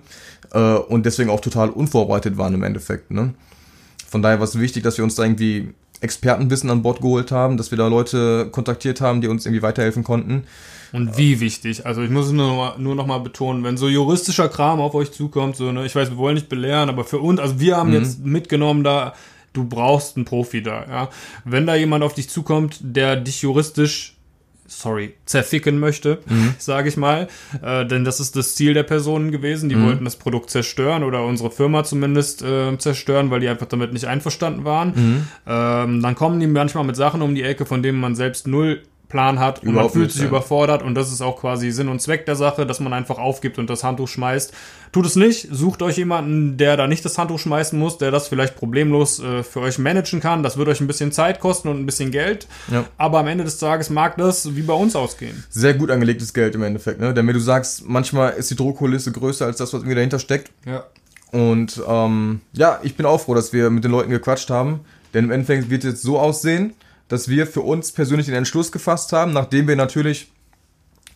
Äh, 0.55 0.59
und 0.73 1.05
deswegen 1.05 1.29
auch 1.29 1.41
total 1.41 1.69
unvorbereitet 1.69 2.39
waren 2.39 2.55
im 2.55 2.63
Endeffekt. 2.63 3.11
Ne? 3.11 3.35
Von 4.09 4.23
daher 4.23 4.39
war 4.39 4.45
es 4.47 4.59
wichtig, 4.59 4.85
dass 4.85 4.97
wir 4.97 5.05
uns 5.05 5.17
da 5.17 5.25
irgendwie 5.25 5.75
Expertenwissen 6.01 6.71
an 6.71 6.83
Bord 6.83 7.01
geholt 7.01 7.31
haben, 7.31 7.57
dass 7.57 7.71
wir 7.71 7.79
da 7.79 7.87
Leute 7.89 8.49
kontaktiert 8.51 9.01
haben, 9.01 9.21
die 9.21 9.29
uns 9.29 9.45
irgendwie 9.47 9.63
weiterhelfen 9.63 10.05
konnten. 10.05 10.45
Und 10.93 11.17
wie 11.17 11.41
wichtig. 11.41 11.87
Also 11.87 12.03
ich 12.03 12.11
muss 12.11 12.27
es 12.27 12.33
nur 12.33 12.49
noch, 12.49 12.57
mal, 12.57 12.75
nur 12.79 12.95
noch 12.95 13.07
mal 13.07 13.19
betonen, 13.19 13.63
wenn 13.63 13.77
so 13.77 13.89
juristischer 13.89 14.49
Kram 14.49 14.81
auf 14.81 14.95
euch 14.95 15.13
zukommt, 15.13 15.57
so, 15.57 15.71
ne, 15.71 15.87
ich 15.87 15.95
weiß, 15.95 16.11
wir 16.11 16.17
wollen 16.17 16.35
nicht 16.35 16.49
belehren, 16.49 16.89
aber 16.89 17.05
für 17.05 17.19
uns, 17.19 17.39
also 17.39 17.61
wir 17.61 17.77
haben 17.77 17.93
jetzt 17.93 18.25
mitgenommen 18.25 18.83
da, 18.83 19.15
du 19.53 19.65
brauchst 19.65 20.17
einen 20.17 20.25
Profi 20.25 20.63
da, 20.63 20.85
ja. 20.89 21.09
Wenn 21.45 21.67
da 21.67 21.75
jemand 21.75 22.03
auf 22.03 22.15
dich 22.15 22.29
zukommt, 22.29 22.79
der 22.81 23.17
dich 23.17 23.43
juristisch 23.43 24.17
sorry, 24.71 25.15
zerficken 25.27 25.79
möchte, 25.79 26.19
sage 26.59 26.89
ich 26.89 26.97
mal. 26.97 27.29
Äh, 27.63 27.85
denn 27.87 28.05
das 28.05 28.21
ist 28.21 28.37
das 28.37 28.55
Ziel 28.55 28.73
der 28.73 28.85
Personen 28.85 29.31
gewesen. 29.31 29.69
Die 29.69 29.81
wollten 29.83 30.05
das 30.05 30.17
Produkt 30.17 30.51
zerstören 30.51 31.03
oder 31.03 31.25
unsere 31.25 31.51
Firma 31.51 31.85
zumindest 31.85 32.43
äh, 32.43 32.77
zerstören, 32.79 33.31
weil 33.31 33.41
die 33.41 33.49
einfach 33.49 33.67
damit 33.67 33.93
nicht 33.93 34.07
einverstanden 34.07 34.65
waren. 34.65 35.27
Ähm, 35.47 36.03
dann 36.03 36.15
kommen 36.15 36.41
die 36.41 36.47
manchmal 36.47 36.85
mit 36.85 36.97
Sachen 36.97 37.21
um 37.23 37.35
die 37.35 37.43
Ecke, 37.43 37.67
von 37.67 37.83
denen 37.83 37.99
man 38.01 38.15
selbst 38.15 38.47
null 38.47 38.83
Plan 39.11 39.39
hat 39.39 39.63
und 39.63 39.75
man 39.75 39.91
fühlt 39.91 40.11
sich 40.13 40.23
überfordert 40.23 40.83
und 40.83 40.95
das 40.95 41.13
ist 41.13 41.21
auch 41.21 41.39
quasi 41.41 41.71
Sinn 41.71 41.89
und 41.89 42.01
Zweck 42.01 42.25
der 42.25 42.37
Sache, 42.37 42.65
dass 42.65 42.81
man 42.81 42.93
einfach 42.95 43.19
aufgibt 43.19 43.59
und 43.59 43.69
das 43.69 43.85
Handtuch 43.85 44.09
schmeißt. 44.09 44.55
Tut 44.93 45.05
es 45.07 45.15
nicht, 45.17 45.49
sucht 45.51 45.83
euch 45.83 45.99
jemanden, 45.99 46.57
der 46.57 46.77
da 46.77 46.87
nicht 46.87 47.05
das 47.05 47.19
Handtuch 47.19 47.39
schmeißen 47.39 47.79
muss, 47.79 47.99
der 47.99 48.11
das 48.11 48.29
vielleicht 48.29 48.57
problemlos 48.57 49.21
äh, 49.21 49.43
für 49.43 49.61
euch 49.61 49.79
managen 49.79 50.21
kann. 50.21 50.43
Das 50.43 50.57
wird 50.57 50.69
euch 50.69 50.81
ein 50.81 50.87
bisschen 50.87 51.13
Zeit 51.13 51.41
kosten 51.41 51.69
und 51.69 51.79
ein 51.79 51.87
bisschen 51.87 52.11
Geld, 52.11 52.47
Ja. 52.73 52.85
aber 52.97 53.19
am 53.21 53.27
Ende 53.27 53.45
des 53.45 53.59
Tages 53.59 53.91
mag 53.91 54.17
das 54.17 54.57
wie 54.57 54.63
bei 54.63 54.75
uns 54.75 54.97
ausgehen. 54.97 55.45
Sehr 55.51 55.75
gut 55.75 55.91
angelegtes 55.91 56.33
Geld 56.33 56.55
im 56.55 56.63
Endeffekt, 56.63 57.01
ne? 57.01 57.13
Denn 57.13 57.27
wenn 57.27 57.35
du 57.35 57.41
sagst, 57.41 57.87
manchmal 57.89 58.33
ist 58.33 58.51
die 58.51 58.57
Druckkulisse 58.57 59.13
größer 59.13 59.45
als 59.47 59.59
das, 59.59 59.73
was 59.73 59.81
irgendwie 59.83 59.97
dahinter 59.97 60.19
steckt. 60.19 60.51
Ja. 60.67 60.85
Und 61.33 61.81
ähm, 61.87 62.41
ja, 62.53 62.81
ich 62.83 62.97
bin 62.97 63.07
auch 63.07 63.21
froh, 63.21 63.35
dass 63.35 63.53
wir 63.53 63.71
mit 63.71 63.85
den 63.85 63.91
Leuten 63.91 64.11
gequatscht 64.11 64.51
haben. 64.51 64.81
Denn 65.15 65.25
im 65.25 65.31
Endeffekt 65.31 65.71
wird 65.71 65.85
es 65.85 65.91
jetzt 65.91 66.03
so 66.03 66.19
aussehen, 66.19 66.75
dass 67.11 67.29
wir 67.29 67.47
für 67.47 67.61
uns 67.61 67.91
persönlich 67.93 68.27
den 68.27 68.37
Entschluss 68.37 68.71
gefasst 68.73 69.13
haben, 69.13 69.33
nachdem 69.33 69.67
wir 69.69 69.75
natürlich 69.75 70.31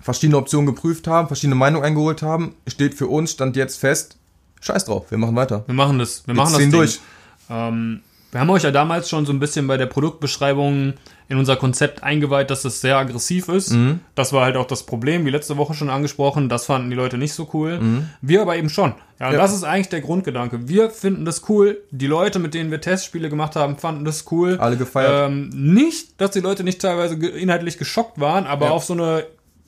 verschiedene 0.00 0.36
Optionen 0.36 0.66
geprüft 0.66 1.06
haben, 1.06 1.28
verschiedene 1.28 1.54
Meinungen 1.54 1.84
eingeholt 1.84 2.20
haben, 2.20 2.56
steht 2.66 2.94
für 2.94 3.06
uns, 3.06 3.30
stand 3.30 3.56
jetzt 3.56 3.78
fest, 3.78 4.18
scheiß 4.60 4.84
drauf, 4.86 5.10
wir 5.10 5.18
machen 5.18 5.36
weiter. 5.36 5.62
Wir 5.66 5.74
machen 5.74 5.98
das. 5.98 6.26
Wir, 6.26 6.34
machen 6.34 6.52
das 6.52 6.58
Ding. 6.58 6.72
durch. 6.72 7.00
Ähm, 7.48 8.00
wir 8.34 8.40
haben 8.40 8.50
euch 8.50 8.64
ja 8.64 8.72
damals 8.72 9.08
schon 9.08 9.26
so 9.26 9.32
ein 9.32 9.38
bisschen 9.38 9.68
bei 9.68 9.76
der 9.76 9.86
Produktbeschreibung 9.86 10.94
in 11.28 11.36
unser 11.38 11.54
Konzept 11.56 12.02
eingeweiht, 12.02 12.50
dass 12.50 12.64
es 12.64 12.80
sehr 12.80 12.96
aggressiv 12.98 13.48
ist. 13.48 13.70
Mhm. 13.72 14.00
Das 14.16 14.32
war 14.32 14.44
halt 14.44 14.56
auch 14.56 14.66
das 14.66 14.82
Problem, 14.82 15.24
wie 15.24 15.30
letzte 15.30 15.56
Woche 15.56 15.72
schon 15.74 15.88
angesprochen. 15.88 16.48
Das 16.48 16.66
fanden 16.66 16.90
die 16.90 16.96
Leute 16.96 17.16
nicht 17.16 17.32
so 17.32 17.48
cool. 17.54 17.78
Mhm. 17.80 18.08
Wir 18.20 18.42
aber 18.42 18.56
eben 18.56 18.68
schon. 18.68 18.94
Ja, 19.20 19.30
Ja. 19.30 19.38
das 19.38 19.54
ist 19.54 19.62
eigentlich 19.62 19.88
der 19.88 20.00
Grundgedanke. 20.00 20.68
Wir 20.68 20.90
finden 20.90 21.24
das 21.24 21.48
cool. 21.48 21.78
Die 21.92 22.08
Leute, 22.08 22.40
mit 22.40 22.54
denen 22.54 22.72
wir 22.72 22.80
Testspiele 22.80 23.28
gemacht 23.30 23.54
haben, 23.54 23.78
fanden 23.78 24.04
das 24.04 24.24
cool. 24.32 24.58
Alle 24.58 24.76
gefeiert. 24.76 25.30
Ähm, 25.30 25.50
nicht, 25.54 26.20
dass 26.20 26.32
die 26.32 26.40
Leute 26.40 26.64
nicht 26.64 26.80
teilweise 26.80 27.14
inhaltlich 27.14 27.78
geschockt 27.78 28.18
waren, 28.20 28.46
aber 28.46 28.66
Ja. 28.66 28.72
auf 28.72 28.84
so 28.84 28.94
eine 28.94 29.24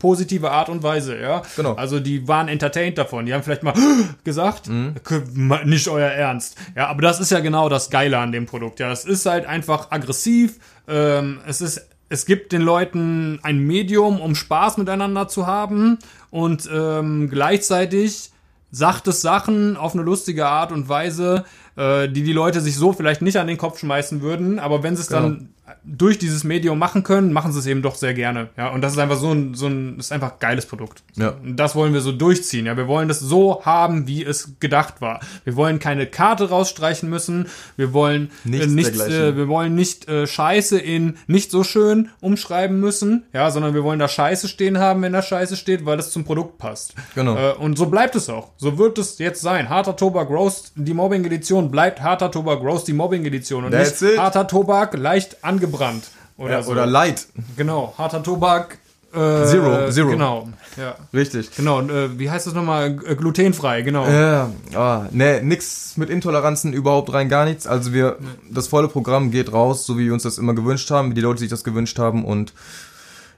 positive 0.06 0.50
Art 0.50 0.68
und 0.68 0.82
Weise, 0.82 1.18
ja. 1.20 1.42
Genau. 1.56 1.74
Also 1.74 1.98
die 2.00 2.28
waren 2.28 2.48
entertained 2.48 2.96
davon. 2.98 3.26
Die 3.26 3.34
haben 3.34 3.42
vielleicht 3.42 3.62
mal 3.64 3.74
gesagt, 4.24 4.68
Mhm. 4.68 4.94
"K- 5.02 5.22
nicht 5.64 5.88
euer 5.88 6.08
Ernst. 6.10 6.56
Ja, 6.76 6.86
aber 6.88 7.02
das 7.02 7.18
ist 7.20 7.30
ja 7.30 7.40
genau 7.40 7.68
das 7.68 7.90
Geile 7.90 8.18
an 8.18 8.30
dem 8.32 8.46
Produkt. 8.46 8.78
Ja, 8.80 8.92
es 8.92 9.04
ist 9.04 9.26
halt 9.26 9.46
einfach 9.46 9.90
aggressiv. 9.90 10.58
Ähm, 10.88 11.40
es 11.46 11.60
ist, 11.60 11.86
es 12.08 12.24
gibt 12.24 12.52
den 12.52 12.62
Leuten 12.62 13.40
ein 13.42 13.58
Medium, 13.58 14.20
um 14.20 14.34
Spaß 14.36 14.76
miteinander 14.78 15.26
zu 15.26 15.46
haben 15.48 15.98
und 16.30 16.68
ähm, 16.72 17.28
gleichzeitig 17.28 18.30
sagt 18.70 19.08
es 19.08 19.22
Sachen 19.22 19.76
auf 19.76 19.94
eine 19.94 20.02
lustige 20.02 20.46
Art 20.46 20.70
und 20.70 20.88
Weise, 20.88 21.44
äh, 21.76 22.08
die 22.08 22.22
die 22.22 22.32
Leute 22.32 22.60
sich 22.60 22.76
so 22.76 22.92
vielleicht 22.92 23.22
nicht 23.22 23.38
an 23.38 23.46
den 23.46 23.56
Kopf 23.56 23.78
schmeißen 23.80 24.20
würden, 24.22 24.58
aber 24.58 24.82
wenn 24.82 24.94
sie 24.96 25.02
es 25.02 25.08
dann 25.08 25.48
durch 25.84 26.18
dieses 26.18 26.44
Medium 26.44 26.78
machen 26.78 27.02
können, 27.02 27.32
machen 27.32 27.52
sie 27.52 27.58
es 27.58 27.66
eben 27.66 27.82
doch 27.82 27.96
sehr 27.96 28.14
gerne. 28.14 28.48
Ja, 28.56 28.68
und 28.68 28.82
das 28.82 28.92
ist 28.92 28.98
einfach 28.98 29.16
so 29.16 29.32
ein, 29.32 29.54
so 29.54 29.66
ein, 29.66 29.98
ist 29.98 30.12
einfach 30.12 30.32
ein 30.32 30.38
geiles 30.38 30.66
Produkt. 30.66 31.02
Ja. 31.14 31.30
Und 31.42 31.56
das 31.56 31.74
wollen 31.74 31.92
wir 31.92 32.00
so 32.00 32.12
durchziehen. 32.12 32.66
Ja, 32.66 32.76
wir 32.76 32.86
wollen 32.86 33.08
das 33.08 33.20
so 33.20 33.64
haben, 33.64 34.06
wie 34.06 34.24
es 34.24 34.58
gedacht 34.60 35.00
war. 35.00 35.20
Wir 35.44 35.56
wollen 35.56 35.78
keine 35.78 36.06
Karte 36.06 36.48
rausstreichen 36.50 37.08
müssen. 37.08 37.48
Wir 37.76 37.92
wollen 37.92 38.30
Nichts 38.44 38.66
äh, 38.66 38.70
nichts, 38.70 39.00
äh, 39.00 39.36
wir 39.36 39.48
wollen 39.48 39.74
nicht 39.74 40.08
äh, 40.08 40.26
Scheiße 40.26 40.78
in 40.78 41.16
nicht 41.26 41.50
so 41.50 41.64
schön 41.64 42.10
umschreiben 42.20 42.78
müssen, 42.78 43.24
ja, 43.32 43.50
sondern 43.50 43.74
wir 43.74 43.82
wollen 43.82 43.98
da 43.98 44.08
Scheiße 44.08 44.48
stehen 44.48 44.78
haben, 44.78 45.02
wenn 45.02 45.12
da 45.12 45.22
Scheiße 45.22 45.56
steht, 45.56 45.84
weil 45.84 45.96
das 45.96 46.10
zum 46.10 46.24
Produkt 46.24 46.58
passt. 46.58 46.94
Genau. 47.14 47.36
Äh, 47.36 47.52
und 47.54 47.76
so 47.76 47.86
bleibt 47.86 48.14
es 48.14 48.28
auch. 48.28 48.50
So 48.56 48.78
wird 48.78 48.98
es 48.98 49.18
jetzt 49.18 49.42
sein. 49.42 49.68
Harter 49.68 49.96
Tobak 49.96 50.30
Roast, 50.30 50.72
die 50.76 50.94
Mobbing-Edition 50.94 51.70
bleibt 51.70 52.02
harter 52.02 52.30
Tobak 52.30 52.60
Roast, 52.60 52.86
die 52.88 52.92
Mobbing-Edition 52.92 53.64
und 53.64 53.72
That's 53.72 54.00
nicht 54.00 54.12
it. 54.12 54.18
harter 54.18 54.46
Tobak 54.46 54.96
leicht 54.96 55.44
angebrannt. 55.66 56.10
Oder 56.36 56.50
Ja, 56.50 56.62
so. 56.62 56.72
Oder 56.72 56.86
Light, 56.86 57.26
genau, 57.56 57.94
harter 57.96 58.22
Tobak 58.22 58.78
äh, 59.14 59.44
Zero, 59.46 59.90
Zero. 59.90 60.10
Genau, 60.10 60.48
ja. 60.76 60.94
richtig. 61.14 61.50
Genau, 61.56 61.78
und, 61.78 61.90
äh, 61.90 62.18
wie 62.18 62.30
heißt 62.30 62.46
das 62.46 62.52
nochmal? 62.52 62.98
Äh, 63.06 63.14
Glutenfrei, 63.14 63.80
genau. 63.80 64.06
Ja, 64.06 64.50
ah, 64.74 65.06
ne, 65.10 65.40
nix 65.42 65.96
mit 65.96 66.10
Intoleranzen 66.10 66.74
überhaupt 66.74 67.12
rein, 67.12 67.30
gar 67.30 67.46
nichts. 67.46 67.66
Also 67.66 67.94
wir, 67.94 68.18
das 68.50 68.68
volle 68.68 68.88
Programm 68.88 69.30
geht 69.30 69.52
raus, 69.52 69.86
so 69.86 69.96
wie 69.96 70.06
wir 70.06 70.12
uns 70.12 70.24
das 70.24 70.36
immer 70.36 70.54
gewünscht 70.54 70.90
haben, 70.90 71.10
wie 71.10 71.14
die 71.14 71.22
Leute 71.22 71.40
sich 71.40 71.48
das 71.48 71.64
gewünscht 71.64 71.98
haben 71.98 72.24
und 72.24 72.52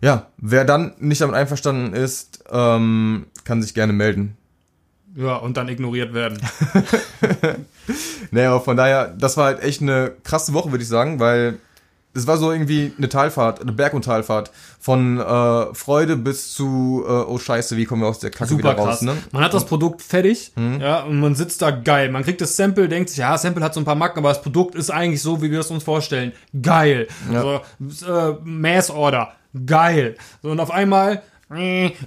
ja, 0.00 0.26
wer 0.36 0.64
dann 0.64 0.94
nicht 0.98 1.20
damit 1.20 1.34
einverstanden 1.34 1.92
ist, 1.92 2.44
ähm, 2.50 3.26
kann 3.44 3.62
sich 3.62 3.74
gerne 3.74 3.92
melden. 3.92 4.36
Ja, 5.16 5.36
und 5.36 5.56
dann 5.56 5.68
ignoriert 5.68 6.14
werden. 6.14 6.38
Naja, 8.30 8.50
aber 8.50 8.60
von 8.60 8.76
daher, 8.76 9.08
das 9.08 9.36
war 9.36 9.46
halt 9.46 9.62
echt 9.62 9.80
eine 9.80 10.12
krasse 10.24 10.52
Woche, 10.52 10.70
würde 10.70 10.82
ich 10.82 10.88
sagen, 10.88 11.20
weil 11.20 11.58
das 12.18 12.26
war 12.26 12.36
so 12.36 12.50
irgendwie 12.50 12.92
eine 12.98 13.08
Talfahrt, 13.08 13.60
eine 13.60 13.70
Berg- 13.70 13.94
und 13.94 14.04
Talfahrt. 14.04 14.50
Von 14.80 15.20
äh, 15.20 15.74
Freude 15.74 16.16
bis 16.16 16.52
zu, 16.52 17.04
äh, 17.06 17.10
oh 17.10 17.38
Scheiße, 17.38 17.76
wie 17.76 17.84
kommen 17.84 18.02
wir 18.02 18.08
aus 18.08 18.18
der 18.18 18.30
Kacke 18.30 18.50
Super 18.50 18.58
wieder 18.58 18.74
krass. 18.74 18.86
raus, 18.86 19.02
ne? 19.02 19.16
Man 19.30 19.44
hat 19.44 19.54
das 19.54 19.66
Produkt 19.66 20.02
fertig, 20.02 20.52
ja, 20.56 21.02
und 21.02 21.20
man 21.20 21.34
sitzt 21.36 21.62
da 21.62 21.70
geil. 21.70 22.10
Man 22.10 22.24
kriegt 22.24 22.40
das 22.40 22.56
Sample, 22.56 22.88
denkt 22.88 23.10
sich, 23.10 23.18
ja, 23.18 23.38
Sample 23.38 23.62
hat 23.62 23.74
so 23.74 23.80
ein 23.80 23.84
paar 23.84 23.94
Macken, 23.94 24.18
aber 24.18 24.30
das 24.30 24.42
Produkt 24.42 24.74
ist 24.74 24.90
eigentlich 24.90 25.22
so, 25.22 25.42
wie 25.42 25.50
wir 25.50 25.60
es 25.60 25.70
uns 25.70 25.84
vorstellen. 25.84 26.32
Geil. 26.60 27.06
Ja. 27.32 27.60
So, 27.78 28.12
äh, 28.12 28.34
Mass 28.42 28.90
Order. 28.90 29.32
Geil. 29.64 30.16
So, 30.42 30.50
und 30.50 30.58
auf 30.58 30.70
einmal, 30.72 31.22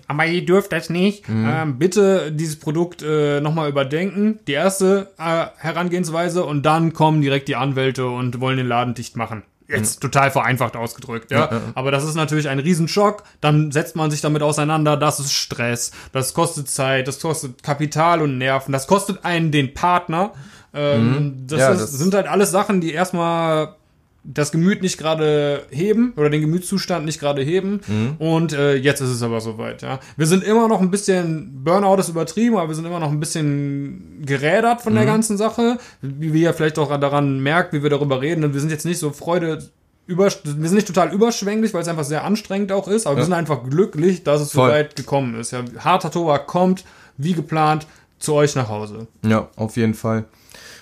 aber 0.07 0.25
ihr 0.27 0.45
dürft 0.45 0.71
das 0.71 0.89
nicht. 0.89 1.23
Ähm, 1.27 1.79
bitte 1.79 2.31
dieses 2.31 2.59
Produkt 2.59 3.01
äh, 3.01 3.41
nochmal 3.41 3.69
überdenken. 3.69 4.39
Die 4.47 4.53
erste 4.53 5.11
äh, 5.17 5.45
Herangehensweise 5.57 6.43
und 6.43 6.65
dann 6.65 6.93
kommen 6.93 7.21
direkt 7.21 7.47
die 7.47 7.55
Anwälte 7.55 8.07
und 8.07 8.39
wollen 8.39 8.57
den 8.57 8.67
Laden 8.67 8.93
dicht 8.93 9.15
machen. 9.15 9.43
Jetzt 9.77 10.01
total 10.01 10.31
vereinfacht 10.31 10.75
ausgedrückt, 10.75 11.31
ja. 11.31 11.49
Aber 11.75 11.91
das 11.91 12.03
ist 12.03 12.15
natürlich 12.15 12.49
ein 12.49 12.59
Riesenschock. 12.59 13.23
Dann 13.41 13.71
setzt 13.71 13.95
man 13.95 14.11
sich 14.11 14.21
damit 14.21 14.41
auseinander. 14.43 14.97
Das 14.97 15.19
ist 15.19 15.31
Stress. 15.33 15.91
Das 16.11 16.33
kostet 16.33 16.69
Zeit. 16.69 17.07
Das 17.07 17.19
kostet 17.19 17.63
Kapital 17.63 18.21
und 18.21 18.37
Nerven. 18.37 18.71
Das 18.71 18.87
kostet 18.87 19.23
einen 19.25 19.51
den 19.51 19.73
Partner. 19.73 20.31
Ähm, 20.73 21.43
das, 21.47 21.59
Ja, 21.59 21.69
ist, 21.71 21.81
das- 21.81 21.91
sind 21.91 22.13
halt 22.13 22.27
alles 22.27 22.51
Sachen, 22.51 22.79
die 22.81 22.93
erstmal 22.93 23.75
das 24.23 24.51
Gemüt 24.51 24.81
nicht 24.81 24.97
gerade 24.97 25.63
heben 25.71 26.13
oder 26.15 26.29
den 26.29 26.41
Gemütszustand 26.41 27.05
nicht 27.05 27.19
gerade 27.19 27.41
heben. 27.41 27.81
Und 28.19 28.53
äh, 28.53 28.75
jetzt 28.75 29.01
ist 29.01 29.09
es 29.09 29.23
aber 29.23 29.41
soweit, 29.41 29.81
ja. 29.81 29.99
Wir 30.15 30.27
sind 30.27 30.43
immer 30.43 30.67
noch 30.67 30.79
ein 30.79 30.91
bisschen, 30.91 31.63
Burnout 31.63 31.99
ist 31.99 32.09
übertrieben, 32.09 32.57
aber 32.57 32.67
wir 32.67 32.75
sind 32.75 32.85
immer 32.85 32.99
noch 32.99 33.11
ein 33.11 33.19
bisschen 33.19 34.21
gerädert 34.23 34.81
von 34.81 34.93
der 34.93 35.05
ganzen 35.05 35.37
Sache. 35.37 35.77
Wie 36.01 36.41
ja 36.41 36.53
vielleicht 36.53 36.77
auch 36.77 36.95
daran 36.99 37.41
merkt, 37.41 37.73
wie 37.73 37.81
wir 37.81 37.89
darüber 37.89 38.21
reden. 38.21 38.43
Und 38.43 38.53
wir 38.53 38.59
sind 38.59 38.69
jetzt 38.69 38.85
nicht 38.85 38.99
so 38.99 39.11
Freude 39.11 39.63
über, 40.07 40.25
wir 40.25 40.31
sind 40.69 40.73
nicht 40.73 40.87
total 40.87 41.13
überschwänglich, 41.13 41.73
weil 41.73 41.81
es 41.81 41.87
einfach 41.87 42.03
sehr 42.03 42.23
anstrengend 42.23 42.71
auch 42.71 42.87
ist, 42.87 43.07
aber 43.07 43.17
wir 43.17 43.23
sind 43.23 43.33
einfach 43.33 43.63
glücklich, 43.63 44.23
dass 44.23 44.41
es 44.41 44.51
so 44.51 44.61
Voll. 44.61 44.71
weit 44.71 44.95
gekommen 44.95 45.39
ist. 45.39 45.51
Ja, 45.51 45.63
harter 45.79 46.11
Tobak 46.11 46.47
kommt, 46.47 46.83
wie 47.17 47.33
geplant, 47.33 47.87
zu 48.19 48.33
euch 48.33 48.55
nach 48.55 48.67
Hause. 48.67 49.07
Ja, 49.25 49.49
auf 49.55 49.77
jeden 49.77 49.93
Fall. 49.93 50.25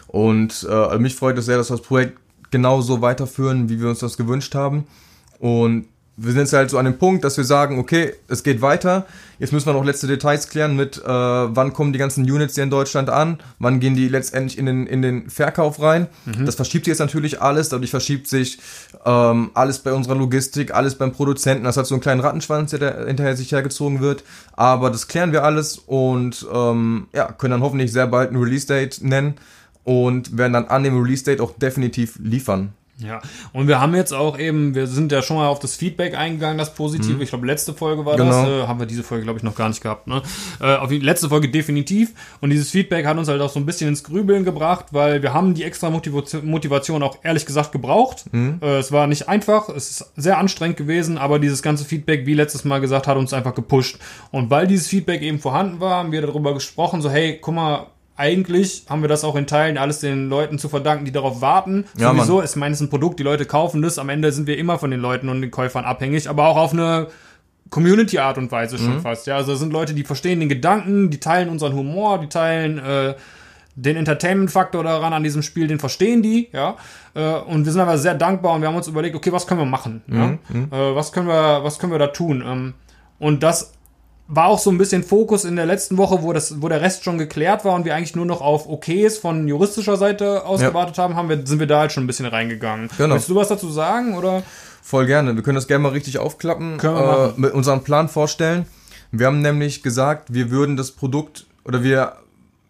Und 0.08 0.68
äh, 0.70 0.98
mich 0.98 1.16
freut 1.16 1.38
es 1.38 1.46
sehr, 1.46 1.58
dass 1.58 1.68
das 1.68 1.82
Projekt 1.82 2.18
genauso 2.52 3.02
weiterführen, 3.02 3.70
wie 3.70 3.80
wir 3.80 3.90
uns 3.90 4.00
das 4.00 4.18
gewünscht 4.18 4.56
haben. 4.56 4.86
Und 5.40 5.86
wir 6.22 6.34
sind 6.34 6.42
jetzt 6.42 6.54
halt 6.54 6.70
so 6.70 6.78
an 6.78 6.86
dem 6.86 6.98
Punkt, 6.98 7.24
dass 7.24 7.38
wir 7.38 7.46
sagen, 7.46 7.80
okay, 7.80 8.14
es 8.28 8.44
geht 8.44 8.62
weiter. 8.62 9.06
Jetzt 9.40 9.54
müssen 9.54 9.68
wir 9.68 9.74
noch 9.74 9.86
letzte 9.86 10.06
Details 10.06 10.50
klären 10.50 10.76
mit, 10.76 10.98
äh, 10.98 11.08
wann 11.08 11.72
kommen 11.72 11.94
die 11.94 12.00
ganzen 12.00 12.30
Units 12.30 12.56
hier 12.56 12.66
in 12.66 12.70
Deutschland 12.70 13.10
an, 13.10 13.40
wann 13.58 13.80
gehen 13.80 13.96
die 13.96 14.10
letztendlich 14.10 14.58
in 14.58 14.66
den, 14.66 14.86
in 14.86 15.02
den 15.02 15.30
Verkauf 15.30 15.82
rein. 15.82 16.08
Das 16.46 16.56
verschiebt 16.56 16.86
sich 16.86 16.92
jetzt 16.92 17.00
natürlich 17.00 17.42
alles, 17.42 17.70
dadurch 17.70 17.92
verschiebt 17.92 18.28
sich 18.28 18.60
ähm, 19.06 19.52
alles 19.54 19.80
bei 19.80 19.94
unserer 19.94 20.16
Logistik, 20.16 20.74
alles 20.74 20.96
beim 20.96 21.14
Produzenten. 21.14 21.64
Das 21.64 21.78
hat 21.78 21.86
so 21.86 21.96
einen 21.96 22.02
kleinen 22.02 22.20
Rattenschwanz, 22.20 22.72
der 22.72 22.80
da 22.80 23.06
hinterher 23.06 23.38
sich 23.38 23.54
hergezogen 23.54 24.02
wird. 24.02 24.26
Aber 24.54 24.90
das 24.90 25.08
klären 25.08 25.32
wir 25.32 25.46
alles 25.46 25.78
und 25.78 26.46
ähm, 26.54 27.08
ja, 27.14 27.32
können 27.32 27.52
dann 27.52 27.62
hoffentlich 27.62 27.94
sehr 27.94 28.08
bald 28.08 28.32
ein 28.32 28.38
Release-Date 28.38 29.02
nennen 29.04 29.36
und 29.90 30.38
werden 30.38 30.54
dann 30.54 30.66
an 30.66 30.84
dem 30.84 31.02
Release-Date 31.02 31.42
auch 31.42 31.54
definitiv 31.58 32.20
liefern. 32.22 32.74
Ja, 33.00 33.22
und 33.54 33.68
wir 33.68 33.80
haben 33.82 33.96
jetzt 33.96 34.14
auch 34.14 34.38
eben, 34.38 34.76
wir 34.76 34.86
sind 34.86 35.12
ja 35.12 35.22
schon 35.24 35.38
mal 35.38 35.48
auf 35.48 35.58
das 35.60 35.76
Feedback 35.78 36.16
eingegangen, 36.16 36.60
das 36.60 36.76
Positive. 36.76 37.24
Ich 37.24 37.30
glaube, 37.30 37.48
letzte 37.48 37.74
Folge 37.74 38.06
war 38.06 38.18
das. 38.18 38.28
Genau. 38.28 38.64
Äh, 38.64 38.68
haben 38.68 38.78
wir 38.78 38.86
diese 38.86 39.02
Folge, 39.04 39.24
glaube 39.24 39.38
ich, 39.40 39.44
noch 39.44 39.56
gar 39.56 39.70
nicht 39.70 39.82
gehabt. 39.82 40.06
Ne? 40.06 40.22
Äh, 40.60 40.76
auf 40.76 40.90
die 40.90 41.00
letzte 41.00 41.30
Folge 41.30 41.50
definitiv. 41.50 42.12
Und 42.42 42.52
dieses 42.52 42.70
Feedback 42.70 43.08
hat 43.08 43.18
uns 43.18 43.30
halt 43.30 43.42
auch 43.42 43.50
so 43.50 43.60
ein 43.60 43.66
bisschen 43.66 43.88
ins 43.88 44.04
Grübeln 44.04 44.44
gebracht, 44.44 44.88
weil 44.92 45.24
wir 45.24 45.34
haben 45.34 45.56
die 45.56 45.64
extra 45.64 45.90
Motivation, 45.90 46.46
Motivation 46.46 47.02
auch 47.02 47.18
ehrlich 47.24 47.46
gesagt 47.46 47.72
gebraucht. 47.72 48.26
Äh, 48.34 48.78
es 48.78 48.92
war 48.92 49.08
nicht 49.08 49.28
einfach, 49.30 49.70
es 49.70 49.90
ist 49.90 50.12
sehr 50.18 50.38
anstrengend 50.38 50.78
gewesen, 50.78 51.18
aber 51.18 51.40
dieses 51.40 51.64
ganze 51.64 51.86
Feedback, 51.86 52.26
wie 52.26 52.34
letztes 52.34 52.66
Mal 52.66 52.80
gesagt, 52.80 53.08
hat 53.08 53.18
uns 53.18 53.34
einfach 53.34 53.56
gepusht. 53.56 53.98
Und 54.32 54.52
weil 54.52 54.68
dieses 54.68 54.88
Feedback 54.88 55.22
eben 55.22 55.40
vorhanden 55.40 55.80
war, 55.80 55.96
haben 55.96 56.12
wir 56.12 56.22
darüber 56.22 56.54
gesprochen, 56.54 57.02
so 57.02 57.10
hey, 57.10 57.40
guck 57.42 57.56
mal, 57.56 57.88
eigentlich 58.20 58.84
haben 58.90 59.02
wir 59.02 59.08
das 59.10 59.24
auch 59.24 59.36
in 59.36 59.48
Teilen 59.48 59.78
alles 59.78 60.00
den 60.00 60.30
Leuten 60.30 60.60
zu 60.60 60.68
verdanken, 60.70 61.06
die 61.06 61.12
darauf 61.12 61.42
warten. 61.42 61.86
Ja, 61.98 62.12
Sowieso, 62.12 62.36
Mann. 62.38 62.46
ich 62.46 62.56
meine, 62.58 62.74
es 62.74 62.82
ist 62.82 62.88
ein 62.88 62.90
Produkt, 62.90 63.18
die 63.20 63.24
Leute 63.24 63.46
kaufen 63.46 63.82
das. 63.82 63.98
Am 63.98 64.10
Ende 64.10 64.32
sind 64.32 64.46
wir 64.46 64.58
immer 64.58 64.78
von 64.78 64.92
den 64.92 65.00
Leuten 65.00 65.30
und 65.30 65.42
den 65.42 65.52
Käufern 65.52 65.86
abhängig, 65.86 66.30
aber 66.30 66.48
auch 66.48 66.58
auf 66.58 66.74
eine 66.74 67.08
Community-Art 67.70 68.38
und 68.38 68.52
Weise 68.52 68.78
schon 68.78 68.96
Mhm. 68.98 69.02
fast. 69.02 69.28
Ja, 69.28 69.36
also 69.38 69.54
es 69.54 69.60
sind 69.60 69.72
Leute, 69.72 69.94
die 69.94 70.04
verstehen 70.04 70.40
den 70.40 70.50
Gedanken, 70.50 71.10
die 71.10 71.20
teilen 71.20 71.50
unseren 71.50 71.74
Humor, 71.74 72.20
die 72.20 72.28
teilen 72.28 72.78
äh, 72.80 73.16
den 73.76 73.96
Entertainment-Faktor 73.96 74.84
daran 74.84 75.14
an 75.14 75.24
diesem 75.24 75.42
Spiel, 75.44 75.68
den 75.68 75.80
verstehen 75.80 76.22
die, 76.22 76.50
ja. 76.52 76.76
Äh, 77.14 77.36
und 77.42 77.66
wir 77.66 77.72
sind 77.72 77.82
aber 77.82 77.98
sehr 77.98 78.16
dankbar 78.16 78.54
und 78.56 78.62
wir 78.62 78.68
haben 78.68 78.76
uns 78.76 78.88
überlegt, 78.88 79.16
okay, 79.16 79.32
was 79.32 79.48
können 79.48 79.62
wir 79.62 79.66
machen? 79.66 80.02
Ja? 80.08 80.32
Äh, 80.32 80.96
was 80.96 81.12
können 81.12 81.28
wir, 81.28 81.64
was 81.64 81.80
können 81.80 81.92
wir 81.94 82.00
da 82.00 82.08
tun? 82.08 82.44
Ähm, 82.46 82.74
und 83.20 83.44
das 83.44 83.72
war 84.32 84.46
auch 84.48 84.60
so 84.60 84.70
ein 84.70 84.78
bisschen 84.78 85.04
Fokus 85.04 85.44
in 85.44 85.56
der 85.56 85.66
letzten 85.66 85.98
Woche, 85.98 86.22
wo 86.22 86.34
das, 86.34 86.62
wo 86.62 86.70
der 86.70 86.82
Rest 86.82 87.04
schon 87.04 87.18
geklärt 87.18 87.66
war 87.66 87.74
und 87.74 87.84
wir 87.84 87.96
eigentlich 87.96 88.16
nur 88.16 88.28
noch 88.28 88.42
auf 88.42 88.70
Okays 88.70 89.18
von 89.18 89.48
juristischer 89.48 89.98
Seite 89.98 90.46
aus 90.46 90.62
Ja. 90.62 90.70
gewartet 90.70 91.00
haben, 91.00 91.16
haben 91.16 91.30
wir, 91.30 91.46
sind 91.48 91.60
wir 91.60 91.66
da 91.66 91.80
halt 91.80 91.92
schon 91.92 92.04
ein 92.04 92.08
bisschen 92.08 92.28
reingegangen. 92.28 92.90
Genau. 92.98 93.16
Willst 93.16 93.28
du 93.28 93.36
was 93.36 93.48
dazu 93.48 93.72
sagen 93.72 94.16
oder? 94.16 94.44
Voll 94.84 95.08
gerne. 95.08 95.36
Wir 95.36 95.42
können 95.42 95.56
das 95.56 95.68
gerne 95.68 95.82
mal 95.82 95.92
richtig 95.92 96.20
aufklappen, 96.20 96.78
Können 96.78 96.96
wir 96.96 97.34
äh, 97.36 97.40
mit 97.42 97.54
unserem 97.54 97.84
Plan 97.84 98.08
vorstellen. 98.08 98.68
Wir 99.12 99.26
haben 99.26 99.42
nämlich 99.42 99.82
gesagt, 99.82 100.32
wir 100.32 100.52
würden 100.52 100.78
das 100.78 100.92
Produkt 100.92 101.48
oder 101.66 101.82
wir, 101.84 102.14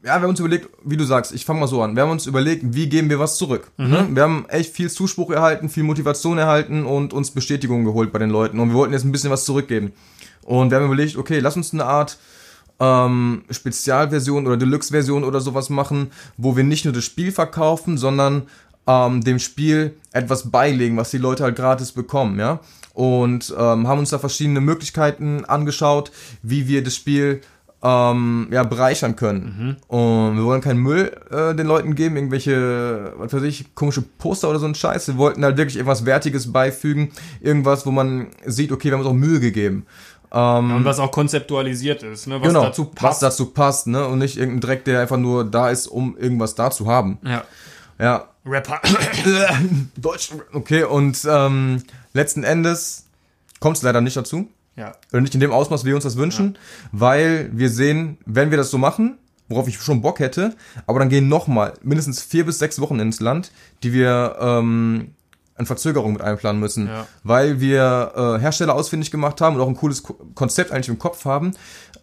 ja, 0.01 0.15
wir 0.15 0.22
haben 0.22 0.29
uns 0.29 0.39
überlegt, 0.39 0.70
wie 0.84 0.96
du 0.96 1.03
sagst, 1.03 1.34
ich 1.34 1.44
fange 1.44 1.60
mal 1.60 1.68
so 1.68 1.82
an. 1.82 1.96
Wir 1.96 2.03
haben 2.03 2.12
uns 2.12 2.25
überlegt, 2.25 2.63
wie 2.74 2.88
geben 2.88 3.10
wir 3.10 3.20
was 3.20 3.38
zurück. 3.38 3.70
Mhm. 3.77 3.89
Ne? 3.89 4.08
Wir 4.12 4.24
haben 4.24 4.46
echt 4.48 4.74
viel 4.74 4.89
Zuspruch 4.89 5.29
erhalten, 5.29 5.68
viel 5.68 5.84
Motivation 5.84 6.38
erhalten 6.38 6.86
und 6.86 7.12
uns 7.12 7.32
Bestätigung 7.32 7.84
geholt 7.84 8.13
bei 8.13 8.20
den 8.20 8.29
Leuten. 8.29 8.60
Und 8.60 8.70
wir 8.70 8.75
wollten 8.75 8.94
jetzt 8.94 9.03
ein 9.03 9.12
bisschen 9.12 9.32
was 9.32 9.44
zurückgeben. 9.44 9.91
Und 10.44 10.72
wir 10.72 10.77
haben 10.77 10.86
überlegt, 10.86 11.18
okay, 11.18 11.39
lass 11.39 11.58
uns 11.58 11.74
eine 11.74 11.86
Art 11.86 12.18
ähm, 12.79 13.44
Spezialversion 13.50 14.48
oder 14.48 14.56
Deluxe-Version 14.56 15.25
oder 15.25 15.41
sowas 15.41 15.70
machen, 15.70 16.12
wo 16.38 16.56
wir 16.56 16.63
nicht 16.63 16.86
nur 16.86 16.94
das 16.94 17.03
Spiel 17.03 17.34
verkaufen, 17.34 17.98
sondern 17.98 18.44
ähm, 18.88 19.22
dem 19.22 19.39
Spiel 19.39 19.96
etwas 20.13 20.50
beilegen, 20.50 20.96
was 20.96 21.12
die 21.12 21.18
Leute 21.18 21.44
halt 21.44 21.58
gratis 21.58 21.91
bekommen, 21.91 22.39
ja. 22.39 22.62
Und 22.94 23.53
ähm, 23.58 23.88
haben 23.88 24.00
uns 24.00 24.10
da 24.10 24.20
verschiedene 24.20 24.62
Möglichkeiten 24.62 25.46
angeschaut, 25.46 26.12
wie 26.41 26.68
wir 26.68 26.84
das 26.84 26.96
Spiel 26.96 27.41
ähm, 27.81 28.48
ja, 28.51 28.63
bereichern 28.63 29.15
können. 29.15 29.77
Und 29.88 30.36
wir 30.38 30.43
wollen 30.43 30.62
keinen 30.62 30.79
Müll 30.81 31.12
äh, 31.31 31.55
den 31.55 31.65
Leuten 31.67 31.95
geben, 31.95 32.15
irgendwelche, 32.17 33.13
was 33.17 33.33
weiß 33.33 33.43
ich, 33.43 33.74
komische 33.75 34.01
Poster 34.01 34.50
oder 34.50 34.59
so 34.59 34.65
ein 34.65 34.75
Scheiß. 34.75 35.07
Wir 35.07 35.17
wollten 35.17 35.43
halt 35.43 35.57
wirklich 35.57 35.77
irgendwas 35.77 36.05
Wertiges 36.05 36.51
beifügen, 36.51 37.12
irgendwas, 37.41 37.86
wo 37.86 37.91
man 37.91 38.27
sieht, 38.45 38.71
okay, 38.71 38.86
wir 38.89 38.93
haben 38.93 39.01
uns 39.01 39.09
auch 39.09 39.13
Mühe 39.13 39.39
gegeben. 39.39 39.86
Ähm, 40.31 40.75
Und 40.75 40.86
was 40.86 41.00
auch 41.00 41.12
konzeptualisiert 41.12 42.03
ist, 42.03 42.27
ne? 42.27 42.39
was 42.39 42.48
genau, 42.48 42.63
dazu 42.63 42.86
was 42.88 42.95
passt. 42.95 43.24
dazu 43.24 43.48
passt, 43.48 43.88
ne? 43.88 44.05
Und 44.05 44.19
nicht 44.19 44.38
irgendein 44.38 44.62
Dreck, 44.62 44.86
der 44.86 45.00
einfach 45.01 45.17
nur 45.17 45.43
da 45.43 45.69
ist, 45.69 45.88
um 45.88 46.15
irgendwas 46.17 46.55
da 46.55 46.69
zu 46.71 46.88
haben. 46.88 47.17
ja. 47.24 47.43
Ja. 48.00 48.29
Rapper. 48.45 48.79
Deutsch. 49.98 50.31
Okay, 50.53 50.83
und 50.86 51.19
ähm, 51.29 51.83
letzten 52.13 52.43
Endes 52.43 53.05
kommt 53.59 53.75
es 53.77 53.83
leider 53.83 54.00
nicht 54.00 54.15
dazu. 54.15 54.48
Ja. 54.76 54.94
Oder 55.12 55.22
nicht 55.22 55.34
in 55.34 55.40
dem 55.42 55.52
Ausmaß, 55.52 55.84
wie 55.84 55.88
wir 55.90 55.96
uns 55.96 56.04
das 56.06 56.18
wünschen, 56.18 56.58
weil 56.92 57.50
wir 57.54 57.70
sehen, 57.70 58.18
wenn 58.26 58.50
wir 58.52 58.58
das 58.58 58.72
so 58.72 58.78
machen, 58.78 59.18
worauf 59.50 59.68
ich 59.68 59.80
schon 59.82 60.02
Bock 60.02 60.20
hätte, 60.20 60.56
aber 60.88 61.00
dann 61.00 61.10
gehen 61.10 61.28
nochmal 61.28 61.74
mindestens 61.84 62.22
vier 62.22 62.46
bis 62.46 62.60
sechs 62.60 62.80
Wochen 62.80 63.00
ins 63.00 63.20
Land, 63.20 63.52
die 63.84 63.94
wir 63.94 64.38
ähm, 64.40 65.12
an 65.56 65.66
Verzögerung 65.66 66.14
mit 66.14 66.22
einplanen 66.22 66.60
müssen, 66.62 66.88
Ja. 66.88 67.08
weil 67.24 67.60
wir 67.60 68.14
äh, 68.16 68.40
Hersteller 68.40 68.76
ausfindig 68.76 69.12
gemacht 69.12 69.42
haben 69.42 69.56
und 69.56 69.62
auch 69.62 69.68
ein 69.68 69.76
cooles 69.76 70.04
Ko 70.04 70.14
Konzept 70.36 70.72
eigentlich 70.72 70.88
im 70.90 71.00
Kopf 71.00 71.26
haben, 71.26 71.52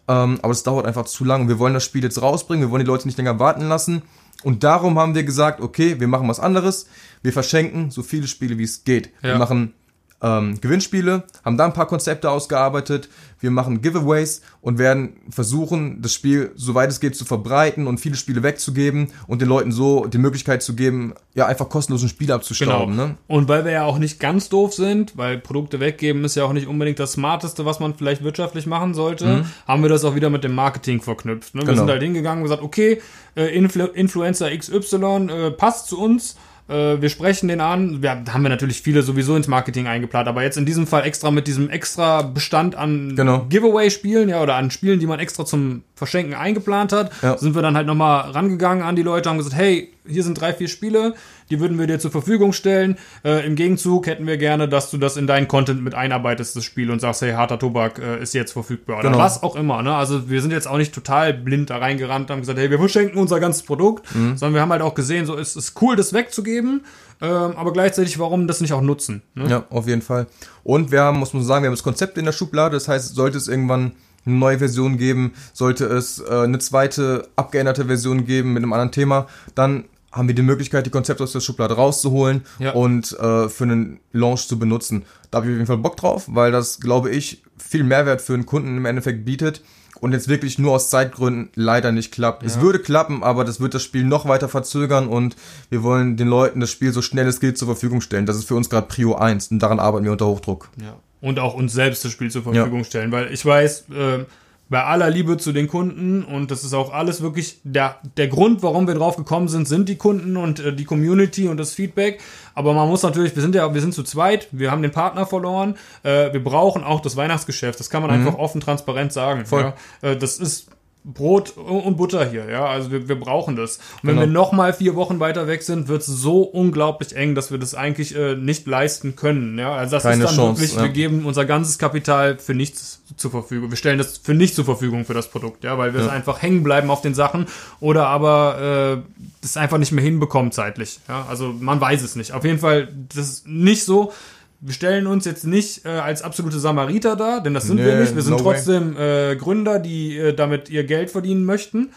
ähm, 0.07 0.37
aber 0.43 0.51
es 0.51 0.61
dauert 0.63 0.85
einfach 0.85 1.05
zu 1.05 1.23
lang. 1.25 1.47
Wir 1.47 1.57
wollen 1.57 1.73
das 1.73 1.83
Spiel 1.83 2.03
jetzt 2.03 2.21
rausbringen, 2.21 2.67
wir 2.67 2.71
wollen 2.71 2.83
die 2.83 2.87
Leute 2.87 3.07
nicht 3.07 3.17
länger 3.17 3.39
warten 3.39 3.67
lassen 3.67 4.03
und 4.43 4.63
darum 4.63 4.99
haben 4.99 5.15
wir 5.15 5.23
gesagt, 5.23 5.61
okay, 5.61 5.99
wir 5.99 6.07
machen 6.07 6.27
was 6.27 6.39
anderes, 6.39 6.87
wir 7.23 7.33
verschenken 7.33 7.89
so 7.89 8.03
viele 8.03 8.27
Spiele, 8.27 8.57
wie 8.59 8.63
es 8.63 8.83
geht. 8.83 9.09
Wir 9.21 9.31
Ja. 9.31 9.37
machen 9.39 9.73
ähm, 10.21 10.59
Gewinnspiele, 10.59 11.23
haben 11.45 11.57
da 11.57 11.65
ein 11.65 11.73
paar 11.73 11.87
Konzepte 11.87 12.29
ausgearbeitet, 12.29 13.09
wir 13.39 13.51
machen 13.51 13.83
Giveaways 13.83 14.41
und 14.61 14.79
werden 14.79 15.17
versuchen, 15.29 16.01
das 16.01 16.11
Spiel, 16.11 16.51
soweit 16.55 16.89
es 16.89 16.99
geht, 16.99 17.15
zu 17.15 17.23
verbreiten 17.23 17.85
und 17.85 17.99
viele 17.99 18.15
Spiele 18.15 18.41
wegzugeben 18.41 19.09
und 19.27 19.41
den 19.43 19.47
Leuten 19.47 19.71
so 19.71 20.07
die 20.07 20.17
Möglichkeit 20.17 20.63
zu 20.63 20.75
geben, 20.75 21.13
ja, 21.35 21.45
einfach 21.45 21.69
kostenlosen 21.69 22.09
Spiele 22.09 22.33
abzustauben. 22.33 22.95
Genau. 22.95 23.07
Ne? 23.09 23.15
Und 23.27 23.47
weil 23.47 23.63
wir 23.63 23.73
ja 23.73 23.83
auch 23.83 23.99
nicht 23.99 24.19
ganz 24.19 24.49
doof 24.49 24.73
sind, 24.73 25.15
weil 25.17 25.37
Produkte 25.37 25.79
weggeben 25.79 26.25
ist 26.25 26.33
ja 26.33 26.45
auch 26.45 26.53
nicht 26.53 26.65
unbedingt 26.67 26.97
das 26.97 27.11
Smarteste, 27.11 27.63
was 27.65 27.79
man 27.79 27.93
vielleicht 27.93 28.23
wirtschaftlich 28.23 28.65
machen 28.65 28.95
sollte, 28.95 29.45
haben 29.67 29.83
wir 29.83 29.89
das 29.89 30.03
auch 30.03 30.15
wieder 30.15 30.31
mit 30.31 30.43
dem 30.43 30.55
Marketing 30.55 30.99
verknüpft. 30.99 31.53
Ne? 31.53 31.61
Wir 31.61 31.65
Mhm. 31.65 31.67
Genau. 31.67 31.81
sind 31.81 31.91
halt 31.91 32.01
hingegangen 32.01 32.39
und 32.39 32.49
gesagt, 32.49 32.63
okay, 32.63 33.01
äh, 33.35 33.55
Influ 33.55 33.85
Influencer 33.85 34.49
XY 34.49 35.27
äh, 35.29 35.51
passt 35.51 35.89
zu 35.89 35.99
uns. 36.01 36.37
Äh, 36.67 37.01
Wir 37.01 37.09
sprechen 37.09 37.47
den 37.47 37.61
an. 37.61 38.01
Wir 38.01 38.11
haben 38.11 38.41
wir 38.43 38.49
natürlich 38.49 38.81
viele 38.81 39.01
sowieso 39.03 39.35
ins 39.35 39.47
Marketing 39.47 39.87
eingeplant, 39.87 40.27
aber 40.27 40.43
jetzt 40.43 40.57
in 40.57 40.65
diesem 40.65 40.87
Fall 40.87 41.05
extra 41.05 41.31
mit 41.31 41.47
diesem 41.47 41.69
extra 41.69 42.21
Bestand 42.21 42.75
an 42.75 43.15
Genau. 43.15 43.45
Giveaway-Spielen, 43.49 44.29
ja, 44.29 44.41
oder 44.41 44.55
an 44.55 44.71
Spielen, 44.71 44.99
die 44.99 45.07
man 45.07 45.19
extra 45.19 45.45
zum 45.45 45.83
Verschenken 45.95 46.33
eingeplant 46.35 46.91
hat, 46.93 47.11
Ja. 47.21 47.37
sind 47.37 47.55
wir 47.55 47.61
dann 47.61 47.75
halt 47.75 47.87
nochmal 47.87 48.31
rangegangen 48.31 48.83
an 48.83 48.95
die 48.95 49.03
Leute, 49.03 49.29
haben 49.29 49.37
gesagt, 49.37 49.55
hey, 49.55 49.91
hier 50.07 50.23
sind 50.23 50.39
drei, 50.39 50.53
vier 50.53 50.67
Spiele, 50.67 51.13
die 51.49 51.59
würden 51.59 51.79
wir 51.79 51.87
dir 51.87 51.99
zur 51.99 52.11
Verfügung 52.11 52.53
stellen. 52.53 52.97
Äh, 53.23 53.45
Im 53.45 53.55
Gegenzug 53.55 54.07
hätten 54.07 54.27
wir 54.27 54.37
gerne, 54.37 54.67
dass 54.67 54.91
du 54.91 54.97
das 54.97 55.17
in 55.17 55.27
deinen 55.27 55.47
Content 55.47 55.83
mit 55.83 55.95
einarbeitest, 55.95 56.55
das 56.55 56.63
Spiel, 56.63 56.91
und 56.91 56.99
sagst, 56.99 57.21
hey, 57.21 57.33
harter 57.33 57.57
Tobak 57.59 57.99
äh, 57.99 58.21
ist 58.21 58.33
jetzt 58.33 58.51
verfügbar. 58.53 58.99
Oder 58.99 59.09
Genau. 59.09 59.19
was 59.19 59.43
auch 59.43 59.55
immer. 59.55 59.81
Ne? 59.81 59.95
Also 59.95 60.29
wir 60.29 60.41
sind 60.41 60.51
jetzt 60.51 60.67
auch 60.67 60.77
nicht 60.77 60.93
total 60.93 61.33
blind 61.33 61.69
da 61.69 61.77
reingerannt 61.77 62.29
und 62.29 62.33
haben 62.33 62.39
gesagt, 62.41 62.59
hey, 62.59 62.69
wir 62.69 62.79
verschenken 62.79 63.17
unser 63.19 63.39
ganzes 63.39 63.63
Produkt, 63.63 64.13
Mhm. 64.15 64.37
sondern 64.37 64.53
wir 64.55 64.61
haben 64.61 64.71
halt 64.71 64.81
auch 64.81 64.95
gesehen, 64.95 65.25
so 65.25 65.37
es 65.37 65.55
ist 65.55 65.81
cool, 65.81 65.95
das 65.95 66.13
wegzugeben, 66.13 66.81
ähm, 67.21 67.53
aber 67.55 67.73
gleichzeitig, 67.73 68.19
warum 68.19 68.47
das 68.47 68.61
nicht 68.61 68.73
auch 68.73 68.81
nutzen? 68.81 69.21
Ne? 69.35 69.49
Ja, 69.49 69.63
auf 69.69 69.87
jeden 69.87 70.01
Fall. 70.01 70.27
Und 70.63 70.91
wir 70.91 71.01
haben, 71.01 71.17
muss 71.19 71.33
man 71.33 71.43
sagen, 71.43 71.63
wir 71.63 71.67
haben 71.67 71.73
das 71.75 71.83
Konzept 71.83 72.17
in 72.17 72.25
der 72.25 72.31
Schublade. 72.31 72.75
Das 72.75 72.87
heißt, 72.87 73.15
sollte 73.15 73.37
es 73.37 73.47
irgendwann 73.47 73.93
eine 74.25 74.35
neue 74.35 74.59
Version 74.59 74.97
geben, 74.97 75.33
sollte 75.53 75.85
es 75.85 76.19
äh, 76.19 76.29
eine 76.43 76.59
zweite 76.59 77.27
abgeänderte 77.37 77.85
Version 77.85 78.25
geben 78.25 78.53
mit 78.53 78.61
einem 78.63 78.73
anderen 78.73 78.91
Thema, 78.91 79.27
dann 79.55 79.85
haben 80.17 80.27
wir 80.27 80.35
die 80.35 80.41
Möglichkeit, 80.41 80.85
die 80.85 80.89
Konzepte 80.89 81.23
aus 81.23 81.31
der 81.31 81.39
Schublade 81.39 81.75
rauszuholen 81.75 82.41
Ja. 82.59 82.71
und 82.71 83.11
äh, 83.19 83.47
für 83.49 83.63
einen 83.63 83.99
Launch 84.11 84.47
zu 84.47 84.59
benutzen. 84.59 85.03
Da 85.31 85.37
habe 85.37 85.47
ich 85.47 85.51
auf 85.51 85.57
jeden 85.57 85.67
Fall 85.67 85.77
Bock 85.77 85.97
drauf, 85.97 86.25
weil 86.27 86.51
das, 86.51 86.79
glaube 86.79 87.09
ich, 87.11 87.43
viel 87.57 87.83
Mehrwert 87.83 88.21
für 88.21 88.33
einen 88.33 88.45
Kunden 88.45 88.77
im 88.77 88.85
Endeffekt 88.85 89.25
bietet 89.25 89.61
und 89.99 90.11
jetzt 90.13 90.27
wirklich 90.27 90.59
nur 90.59 90.73
aus 90.75 90.89
Zeitgründen 90.89 91.49
leider 91.55 91.91
nicht 91.91 92.11
klappt. 92.13 92.43
Es 92.43 92.59
würde 92.61 92.79
klappen, 92.79 93.23
aber 93.23 93.43
das 93.45 93.59
wird 93.59 93.73
das 93.73 93.83
Spiel 93.83 94.03
noch 94.03 94.27
weiter 94.27 94.47
verzögern 94.47 95.07
und 95.07 95.35
wir 95.69 95.81
wollen 95.83 96.17
den 96.17 96.27
Leuten 96.27 96.59
das 96.59 96.69
Spiel 96.69 96.91
so 96.93 97.01
schnell 97.01 97.27
es 97.27 97.39
geht 97.39 97.57
zur 97.57 97.67
Verfügung 97.67 98.01
stellen. 98.01 98.25
Das 98.25 98.37
ist 98.37 98.47
für 98.47 98.55
uns 98.55 98.69
gerade 98.69 98.87
Prio 98.87 99.15
1 99.15 99.47
und 99.51 99.59
daran 99.59 99.79
arbeiten 99.79 100.05
wir 100.05 100.11
unter 100.11 100.27
Hochdruck. 100.27 100.69
Ja. 100.81 100.95
Und 101.19 101.39
auch 101.39 101.55
uns 101.55 101.73
selbst 101.73 102.05
das 102.05 102.11
Spiel 102.11 102.29
zur 102.29 102.43
Verfügung 102.43 102.83
stellen, 102.83 103.11
weil 103.11 103.33
ich 103.33 103.43
weiß, 103.43 103.85
äh, 103.89 104.25
bei 104.69 104.83
aller 104.83 105.09
Liebe 105.09 105.37
zu 105.37 105.53
den 105.53 105.67
Kunden 105.67 106.23
und 106.23 106.51
das 106.51 106.63
ist 106.63 106.73
auch 106.73 106.91
alles 106.91 107.21
wirklich 107.21 107.59
der, 107.63 107.97
der 108.17 108.27
Grund, 108.27 108.63
warum 108.63 108.87
wir 108.87 108.95
drauf 108.95 109.15
gekommen 109.15 109.47
sind, 109.47 109.67
sind 109.67 109.87
die 109.87 109.95
Kunden 109.95 110.35
und 110.35 110.59
äh, 110.59 110.73
die 110.73 110.83
Community 110.83 111.47
und 111.47 111.57
das 111.57 111.73
Feedback. 111.73 112.19
Aber 112.53 112.73
man 112.73 112.89
muss 112.89 113.03
natürlich, 113.03 113.35
wir 113.35 113.41
sind 113.41 113.55
ja, 113.55 113.73
wir 113.73 113.81
sind 113.81 113.93
zu 113.93 114.03
zweit, 114.03 114.47
wir 114.51 114.71
haben 114.71 114.81
den 114.81 114.91
Partner 114.91 115.25
verloren, 115.25 115.75
äh, 116.03 116.33
wir 116.33 116.43
brauchen 116.43 116.83
auch 116.83 116.99
das 116.99 117.15
Weihnachtsgeschäft. 117.15 117.79
Das 117.79 117.89
kann 117.89 118.01
man 118.01 118.11
einfach 118.11 118.35
offen 118.37 118.59
transparent 118.61 119.13
sagen. 119.13 119.41
Mhm. 119.41 119.45
Voll. 119.45 119.73
Ja? 120.01 120.09
Äh, 120.09 120.17
das 120.17 120.37
ist 120.37 120.67
Brot 121.13 121.55
und 121.55 121.95
Butter 121.95 122.29
hier, 122.29 122.49
ja. 122.49 122.65
Also 122.65 122.91
wir, 122.91 123.07
wir 123.07 123.17
brauchen 123.17 123.55
das. 123.55 123.77
Und 123.77 123.83
wenn 124.03 124.09
Genau. 124.15 124.21
wir 124.21 124.27
noch 124.27 124.51
mal 124.51 124.73
vier 124.73 124.95
Wochen 124.95 125.19
weiter 125.21 125.47
weg 125.47 125.63
sind, 125.63 125.87
wird 125.87 126.01
es 126.01 126.07
so 126.07 126.41
unglaublich 126.41 127.15
eng, 127.15 127.33
dass 127.33 127.49
wir 127.49 127.57
das 127.57 127.75
eigentlich 127.75 128.13
äh, 128.15 128.35
nicht 128.35 128.67
leisten 128.67 129.15
können. 129.15 129.57
Ja, 129.57 129.73
also 129.73 129.95
das 129.95 130.03
Keine 130.03 130.25
ist 130.25 130.29
dann 130.31 130.35
Chance, 130.37 130.61
wirklich, 130.61 130.75
ja. 130.75 130.83
wir 130.83 130.89
geben 130.89 131.25
unser 131.25 131.45
ganzes 131.45 131.77
Kapital 131.77 132.37
für 132.39 132.53
nichts 132.53 133.01
zur 133.15 133.31
Verfügung. 133.31 133.69
Wir 133.69 133.77
stellen 133.77 133.97
das 133.97 134.17
für 134.17 134.33
nichts 134.33 134.57
zur 134.57 134.65
Verfügung 134.65 135.05
für 135.05 135.13
das 135.13 135.29
Produkt, 135.29 135.63
ja, 135.63 135.77
weil 135.77 135.93
wir 135.93 136.01
Ja. 136.01 136.09
einfach 136.09 136.41
hängen 136.41 136.61
bleiben 136.63 136.89
auf 136.89 137.01
den 137.01 137.13
Sachen 137.13 137.45
oder 137.79 138.07
aber 138.07 139.01
äh, 139.07 139.21
das 139.41 139.55
einfach 139.55 139.77
nicht 139.77 139.93
mehr 139.93 140.03
hinbekommen 140.03 140.51
zeitlich. 140.51 140.99
Ja, 141.07 141.25
also 141.29 141.53
man 141.57 141.79
weiß 141.79 142.01
es 142.03 142.15
nicht. 142.17 142.33
Auf 142.33 142.43
jeden 142.43 142.59
Fall, 142.59 142.89
das 143.15 143.27
ist 143.29 143.47
nicht 143.47 143.83
so. 143.85 144.11
Wir 144.59 144.73
stellen 144.73 145.05
uns 145.07 145.25
jetzt 145.25 145.45
nicht 145.45 145.85
äh, 145.85 145.89
als 145.89 146.21
absolute 146.23 146.59
Samariter 146.59 147.15
dar, 147.15 147.41
denn 147.41 147.53
das 147.53 147.65
sind 147.65 147.77
wir 147.77 147.93
Nee, 147.95 148.01
nicht. 148.01 148.15
Wir 148.15 148.23
sind 148.23 148.37
no 148.37 148.39
trotzdem 148.43 148.97
äh, 148.97 149.35
Gründer, 149.35 149.79
die 149.79 150.17
äh, 150.17 150.33
damit 150.33 150.69
ihr 150.69 150.83
Geld 150.83 151.11
verdienen 151.11 151.45
möchten. 151.45 151.91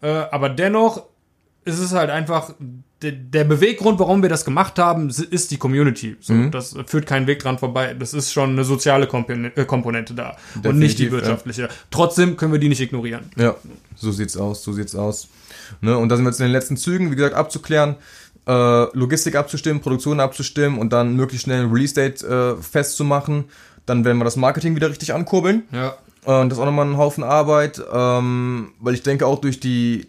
Äh, 0.00 0.08
aber 0.08 0.48
dennoch 0.48 1.04
ist 1.64 1.78
es 1.80 1.92
halt 1.92 2.10
einfach 2.10 2.54
der, 3.02 3.44
Beweggrund, 3.44 3.98
warum 3.98 4.22
wir 4.22 4.28
das 4.30 4.44
gemacht 4.44 4.78
haben, 4.78 5.08
ist 5.10 5.50
die 5.50 5.56
Community. 5.58 6.16
So, 6.20 6.32
Mhm. 6.32 6.50
Das 6.50 6.74
führt 6.86 7.06
keinen 7.06 7.26
Weg 7.26 7.40
dran 7.40 7.58
vorbei. 7.58 7.94
Das 7.98 8.14
ist 8.14 8.32
schon 8.32 8.50
eine 8.50 8.64
soziale 8.64 9.06
Kompone- 9.06 9.54
äh, 9.56 9.64
Komponente 9.64 10.14
da 10.14 10.36
und 10.62 10.78
nicht 10.78 10.98
die 10.98 11.04
Definitiv, 11.04 11.06
ja. 11.06 11.12
wirtschaftliche. 11.12 11.68
Trotzdem 11.90 12.36
können 12.36 12.52
wir 12.52 12.58
die 12.60 12.68
nicht 12.68 12.80
ignorieren. 12.80 13.24
Ja, 13.36 13.56
so 13.96 14.10
sieht's 14.10 14.36
aus, 14.36 14.62
so 14.62 14.72
sieht's 14.72 14.94
aus. 14.94 15.28
Ne? 15.80 15.96
Und 15.98 16.08
da 16.08 16.16
sind 16.16 16.24
wir 16.24 16.30
jetzt 16.30 16.40
in 16.40 16.46
den 16.46 16.52
letzten 16.52 16.76
Zügen, 16.76 17.10
wie 17.10 17.16
gesagt, 17.16 17.34
abzuklären, 17.34 17.96
äh, 18.46 18.96
Logistik 18.96 19.36
abzustimmen, 19.36 19.80
Produktion 19.80 20.20
abzustimmen 20.20 20.78
und 20.78 20.92
dann 20.92 21.16
möglichst 21.16 21.44
schnell 21.44 21.64
ein 21.64 21.72
Release-Date 21.72 22.22
äh, 22.22 22.56
festzumachen. 22.56 23.44
Dann 23.86 24.04
werden 24.04 24.18
wir 24.18 24.24
das 24.24 24.36
Marketing 24.36 24.76
wieder 24.76 24.90
richtig 24.90 25.14
ankurbeln. 25.14 25.64
Ja. 25.72 25.94
Und 26.24 26.48
das 26.48 26.58
ist 26.58 26.62
auch 26.62 26.66
nochmal 26.66 26.86
ein 26.86 26.96
Haufen 26.96 27.22
Arbeit, 27.22 27.82
ähm, 27.92 28.72
weil 28.80 28.94
ich 28.94 29.02
denke 29.02 29.26
auch 29.26 29.40
durch 29.40 29.60
die, 29.60 30.08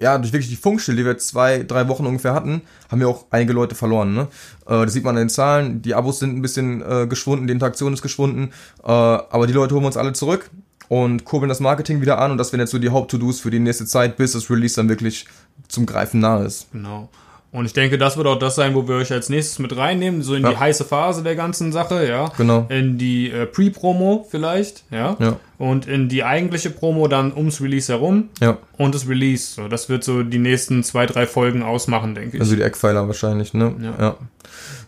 ja, 0.00 0.16
durch 0.16 0.32
wirklich 0.32 0.48
die 0.48 0.56
Funkstille, 0.56 0.96
die 0.96 1.04
wir 1.04 1.18
zwei, 1.18 1.62
drei 1.62 1.88
Wochen 1.88 2.06
ungefähr 2.06 2.32
hatten, 2.32 2.62
haben 2.90 3.00
wir 3.00 3.08
auch 3.08 3.26
einige 3.30 3.52
Leute 3.52 3.74
verloren. 3.74 4.14
Ne? 4.14 4.28
Äh, 4.66 4.84
das 4.84 4.94
sieht 4.94 5.04
man 5.04 5.16
an 5.16 5.24
den 5.24 5.28
Zahlen, 5.28 5.82
die 5.82 5.94
Abos 5.94 6.20
sind 6.20 6.36
ein 6.36 6.42
bisschen 6.42 6.82
äh, 6.82 7.06
geschwunden, 7.06 7.46
die 7.46 7.52
Interaktion 7.52 7.92
ist 7.92 8.00
geschwunden, 8.00 8.52
äh, 8.82 8.86
aber 8.86 9.46
die 9.46 9.52
Leute 9.52 9.74
holen 9.74 9.82
wir 9.82 9.88
uns 9.88 9.98
alle 9.98 10.14
zurück 10.14 10.50
und 10.88 11.24
kurbeln 11.24 11.50
das 11.50 11.60
Marketing 11.60 12.00
wieder 12.00 12.18
an 12.18 12.32
und 12.32 12.38
das 12.38 12.52
wären 12.52 12.60
jetzt 12.60 12.70
so 12.70 12.78
die 12.78 12.90
Haupt-To-Dos 12.90 13.40
für 13.40 13.50
die 13.50 13.58
nächste 13.58 13.84
Zeit, 13.84 14.16
bis 14.16 14.32
das 14.32 14.50
Release 14.50 14.76
dann 14.76 14.88
wirklich 14.88 15.26
zum 15.68 15.84
Greifen 15.84 16.20
nahe 16.20 16.46
ist. 16.46 16.72
Genau. 16.72 17.10
Und 17.52 17.66
ich 17.66 17.74
denke, 17.74 17.98
das 17.98 18.16
wird 18.16 18.26
auch 18.26 18.38
das 18.38 18.54
sein, 18.54 18.74
wo 18.74 18.88
wir 18.88 18.94
euch 18.96 19.12
als 19.12 19.28
nächstes 19.28 19.58
mit 19.58 19.76
reinnehmen, 19.76 20.22
so 20.22 20.34
in 20.34 20.42
Ja. 20.42 20.50
die 20.52 20.56
heiße 20.56 20.84
Phase 20.86 21.22
der 21.22 21.36
ganzen 21.36 21.70
Sache, 21.70 22.08
ja. 22.08 22.32
Genau. 22.38 22.64
In 22.70 22.96
die 22.96 23.30
äh, 23.30 23.44
Pre-Promo 23.44 24.26
vielleicht, 24.30 24.84
ja. 24.90 25.16
Ja. 25.20 25.36
Und 25.58 25.86
in 25.86 26.08
die 26.08 26.24
eigentliche 26.24 26.70
Promo 26.70 27.08
dann 27.08 27.30
ums 27.36 27.60
Release 27.60 27.92
herum 27.92 28.30
Ja, 28.40 28.56
und 28.78 28.94
das 28.94 29.06
Release. 29.06 29.54
So, 29.54 29.68
das 29.68 29.90
wird 29.90 30.02
so 30.02 30.22
die 30.22 30.38
nächsten 30.38 30.82
zwei, 30.82 31.04
drei 31.04 31.26
Folgen 31.26 31.62
ausmachen, 31.62 32.14
denke 32.14 32.36
ich. 32.38 32.40
also 32.42 32.56
die 32.56 32.62
Eckpfeiler 32.62 33.06
wahrscheinlich, 33.06 33.52
ne? 33.52 33.74
Ja. 33.82 33.94
ja. 34.00 34.16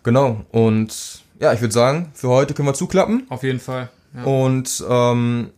Genau. 0.02 0.40
Und 0.50 1.22
ja, 1.40 1.52
ich 1.52 1.60
würde 1.60 1.74
sagen, 1.74 2.10
für 2.14 2.28
heute 2.28 2.54
können 2.54 2.68
wir 2.68 2.74
zuklappen. 2.74 3.24
Auf 3.28 3.42
jeden 3.42 3.60
Fall. 3.60 3.90
Ja. 4.16 4.24
Und 4.24 4.82
ähm, 4.88 5.50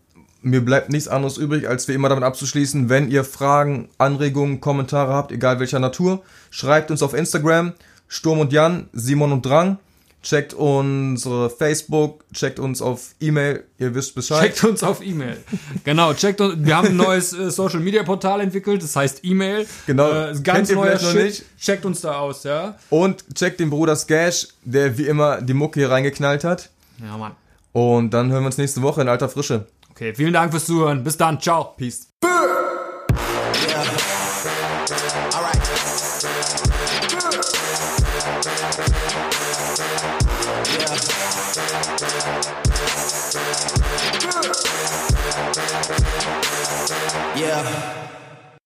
mir 0.46 0.64
bleibt 0.64 0.90
nichts 0.90 1.08
anderes 1.08 1.38
übrig, 1.38 1.68
als 1.68 1.88
wie 1.88 1.92
immer 1.92 2.08
damit 2.08 2.24
abzuschließen, 2.24 2.88
wenn 2.88 3.10
ihr 3.10 3.24
Fragen, 3.24 3.88
Anregungen, 3.98 4.60
Kommentare 4.60 5.12
habt, 5.12 5.32
egal 5.32 5.58
welcher 5.58 5.80
Natur, 5.80 6.22
schreibt 6.50 6.90
uns 6.90 7.02
auf 7.02 7.14
Instagram, 7.14 7.72
Sturm 8.06 8.38
und 8.38 8.52
Jan, 8.52 8.88
Simon 8.92 9.32
und 9.32 9.44
Drang, 9.44 9.78
checkt 10.22 10.54
unsere 10.54 11.50
Facebook, 11.50 12.24
checkt 12.32 12.60
uns 12.60 12.80
auf 12.80 13.14
E-Mail, 13.20 13.64
ihr 13.78 13.92
wisst 13.96 14.14
Bescheid. 14.14 14.54
Checkt 14.54 14.64
uns 14.64 14.84
auf 14.84 15.04
E-Mail. 15.04 15.36
genau, 15.84 16.14
checkt 16.14 16.40
uns. 16.40 16.64
Wir 16.64 16.76
haben 16.76 16.88
ein 16.88 16.96
neues 16.96 17.32
äh, 17.32 17.50
Social 17.50 17.80
Media 17.80 18.04
Portal 18.04 18.40
entwickelt, 18.40 18.82
das 18.84 18.94
heißt 18.94 19.24
E-Mail. 19.24 19.66
Genau. 19.86 20.10
Äh, 20.10 20.26
Kennt 20.32 20.44
ganz 20.44 20.70
ihr 20.70 20.76
neuer 20.76 20.98
Shit. 20.98 21.24
nicht? 21.24 21.44
Checkt 21.58 21.84
uns 21.84 22.00
da 22.02 22.18
aus, 22.18 22.44
ja. 22.44 22.78
Und 22.88 23.24
checkt 23.34 23.58
den 23.58 23.70
Bruder 23.70 23.96
Skash, 23.96 24.48
der 24.64 24.96
wie 24.96 25.06
immer 25.06 25.42
die 25.42 25.54
Mucke 25.54 25.80
hier 25.80 25.90
reingeknallt 25.90 26.44
hat. 26.44 26.70
Ja, 27.02 27.16
Mann. 27.16 27.32
Und 27.72 28.10
dann 28.14 28.30
hören 28.30 28.42
wir 28.42 28.46
uns 28.46 28.58
nächste 28.58 28.80
Woche 28.82 29.02
in 29.02 29.08
alter 29.08 29.28
Frische. 29.28 29.66
Okay, 29.96 30.14
vielen 30.14 30.34
Dank 30.34 30.50
fürs 30.50 30.66
Zuhören. 30.66 31.02
Bis 31.02 31.16
dann. 31.16 31.40
Ciao. 31.40 31.72
Peace. 31.78 32.12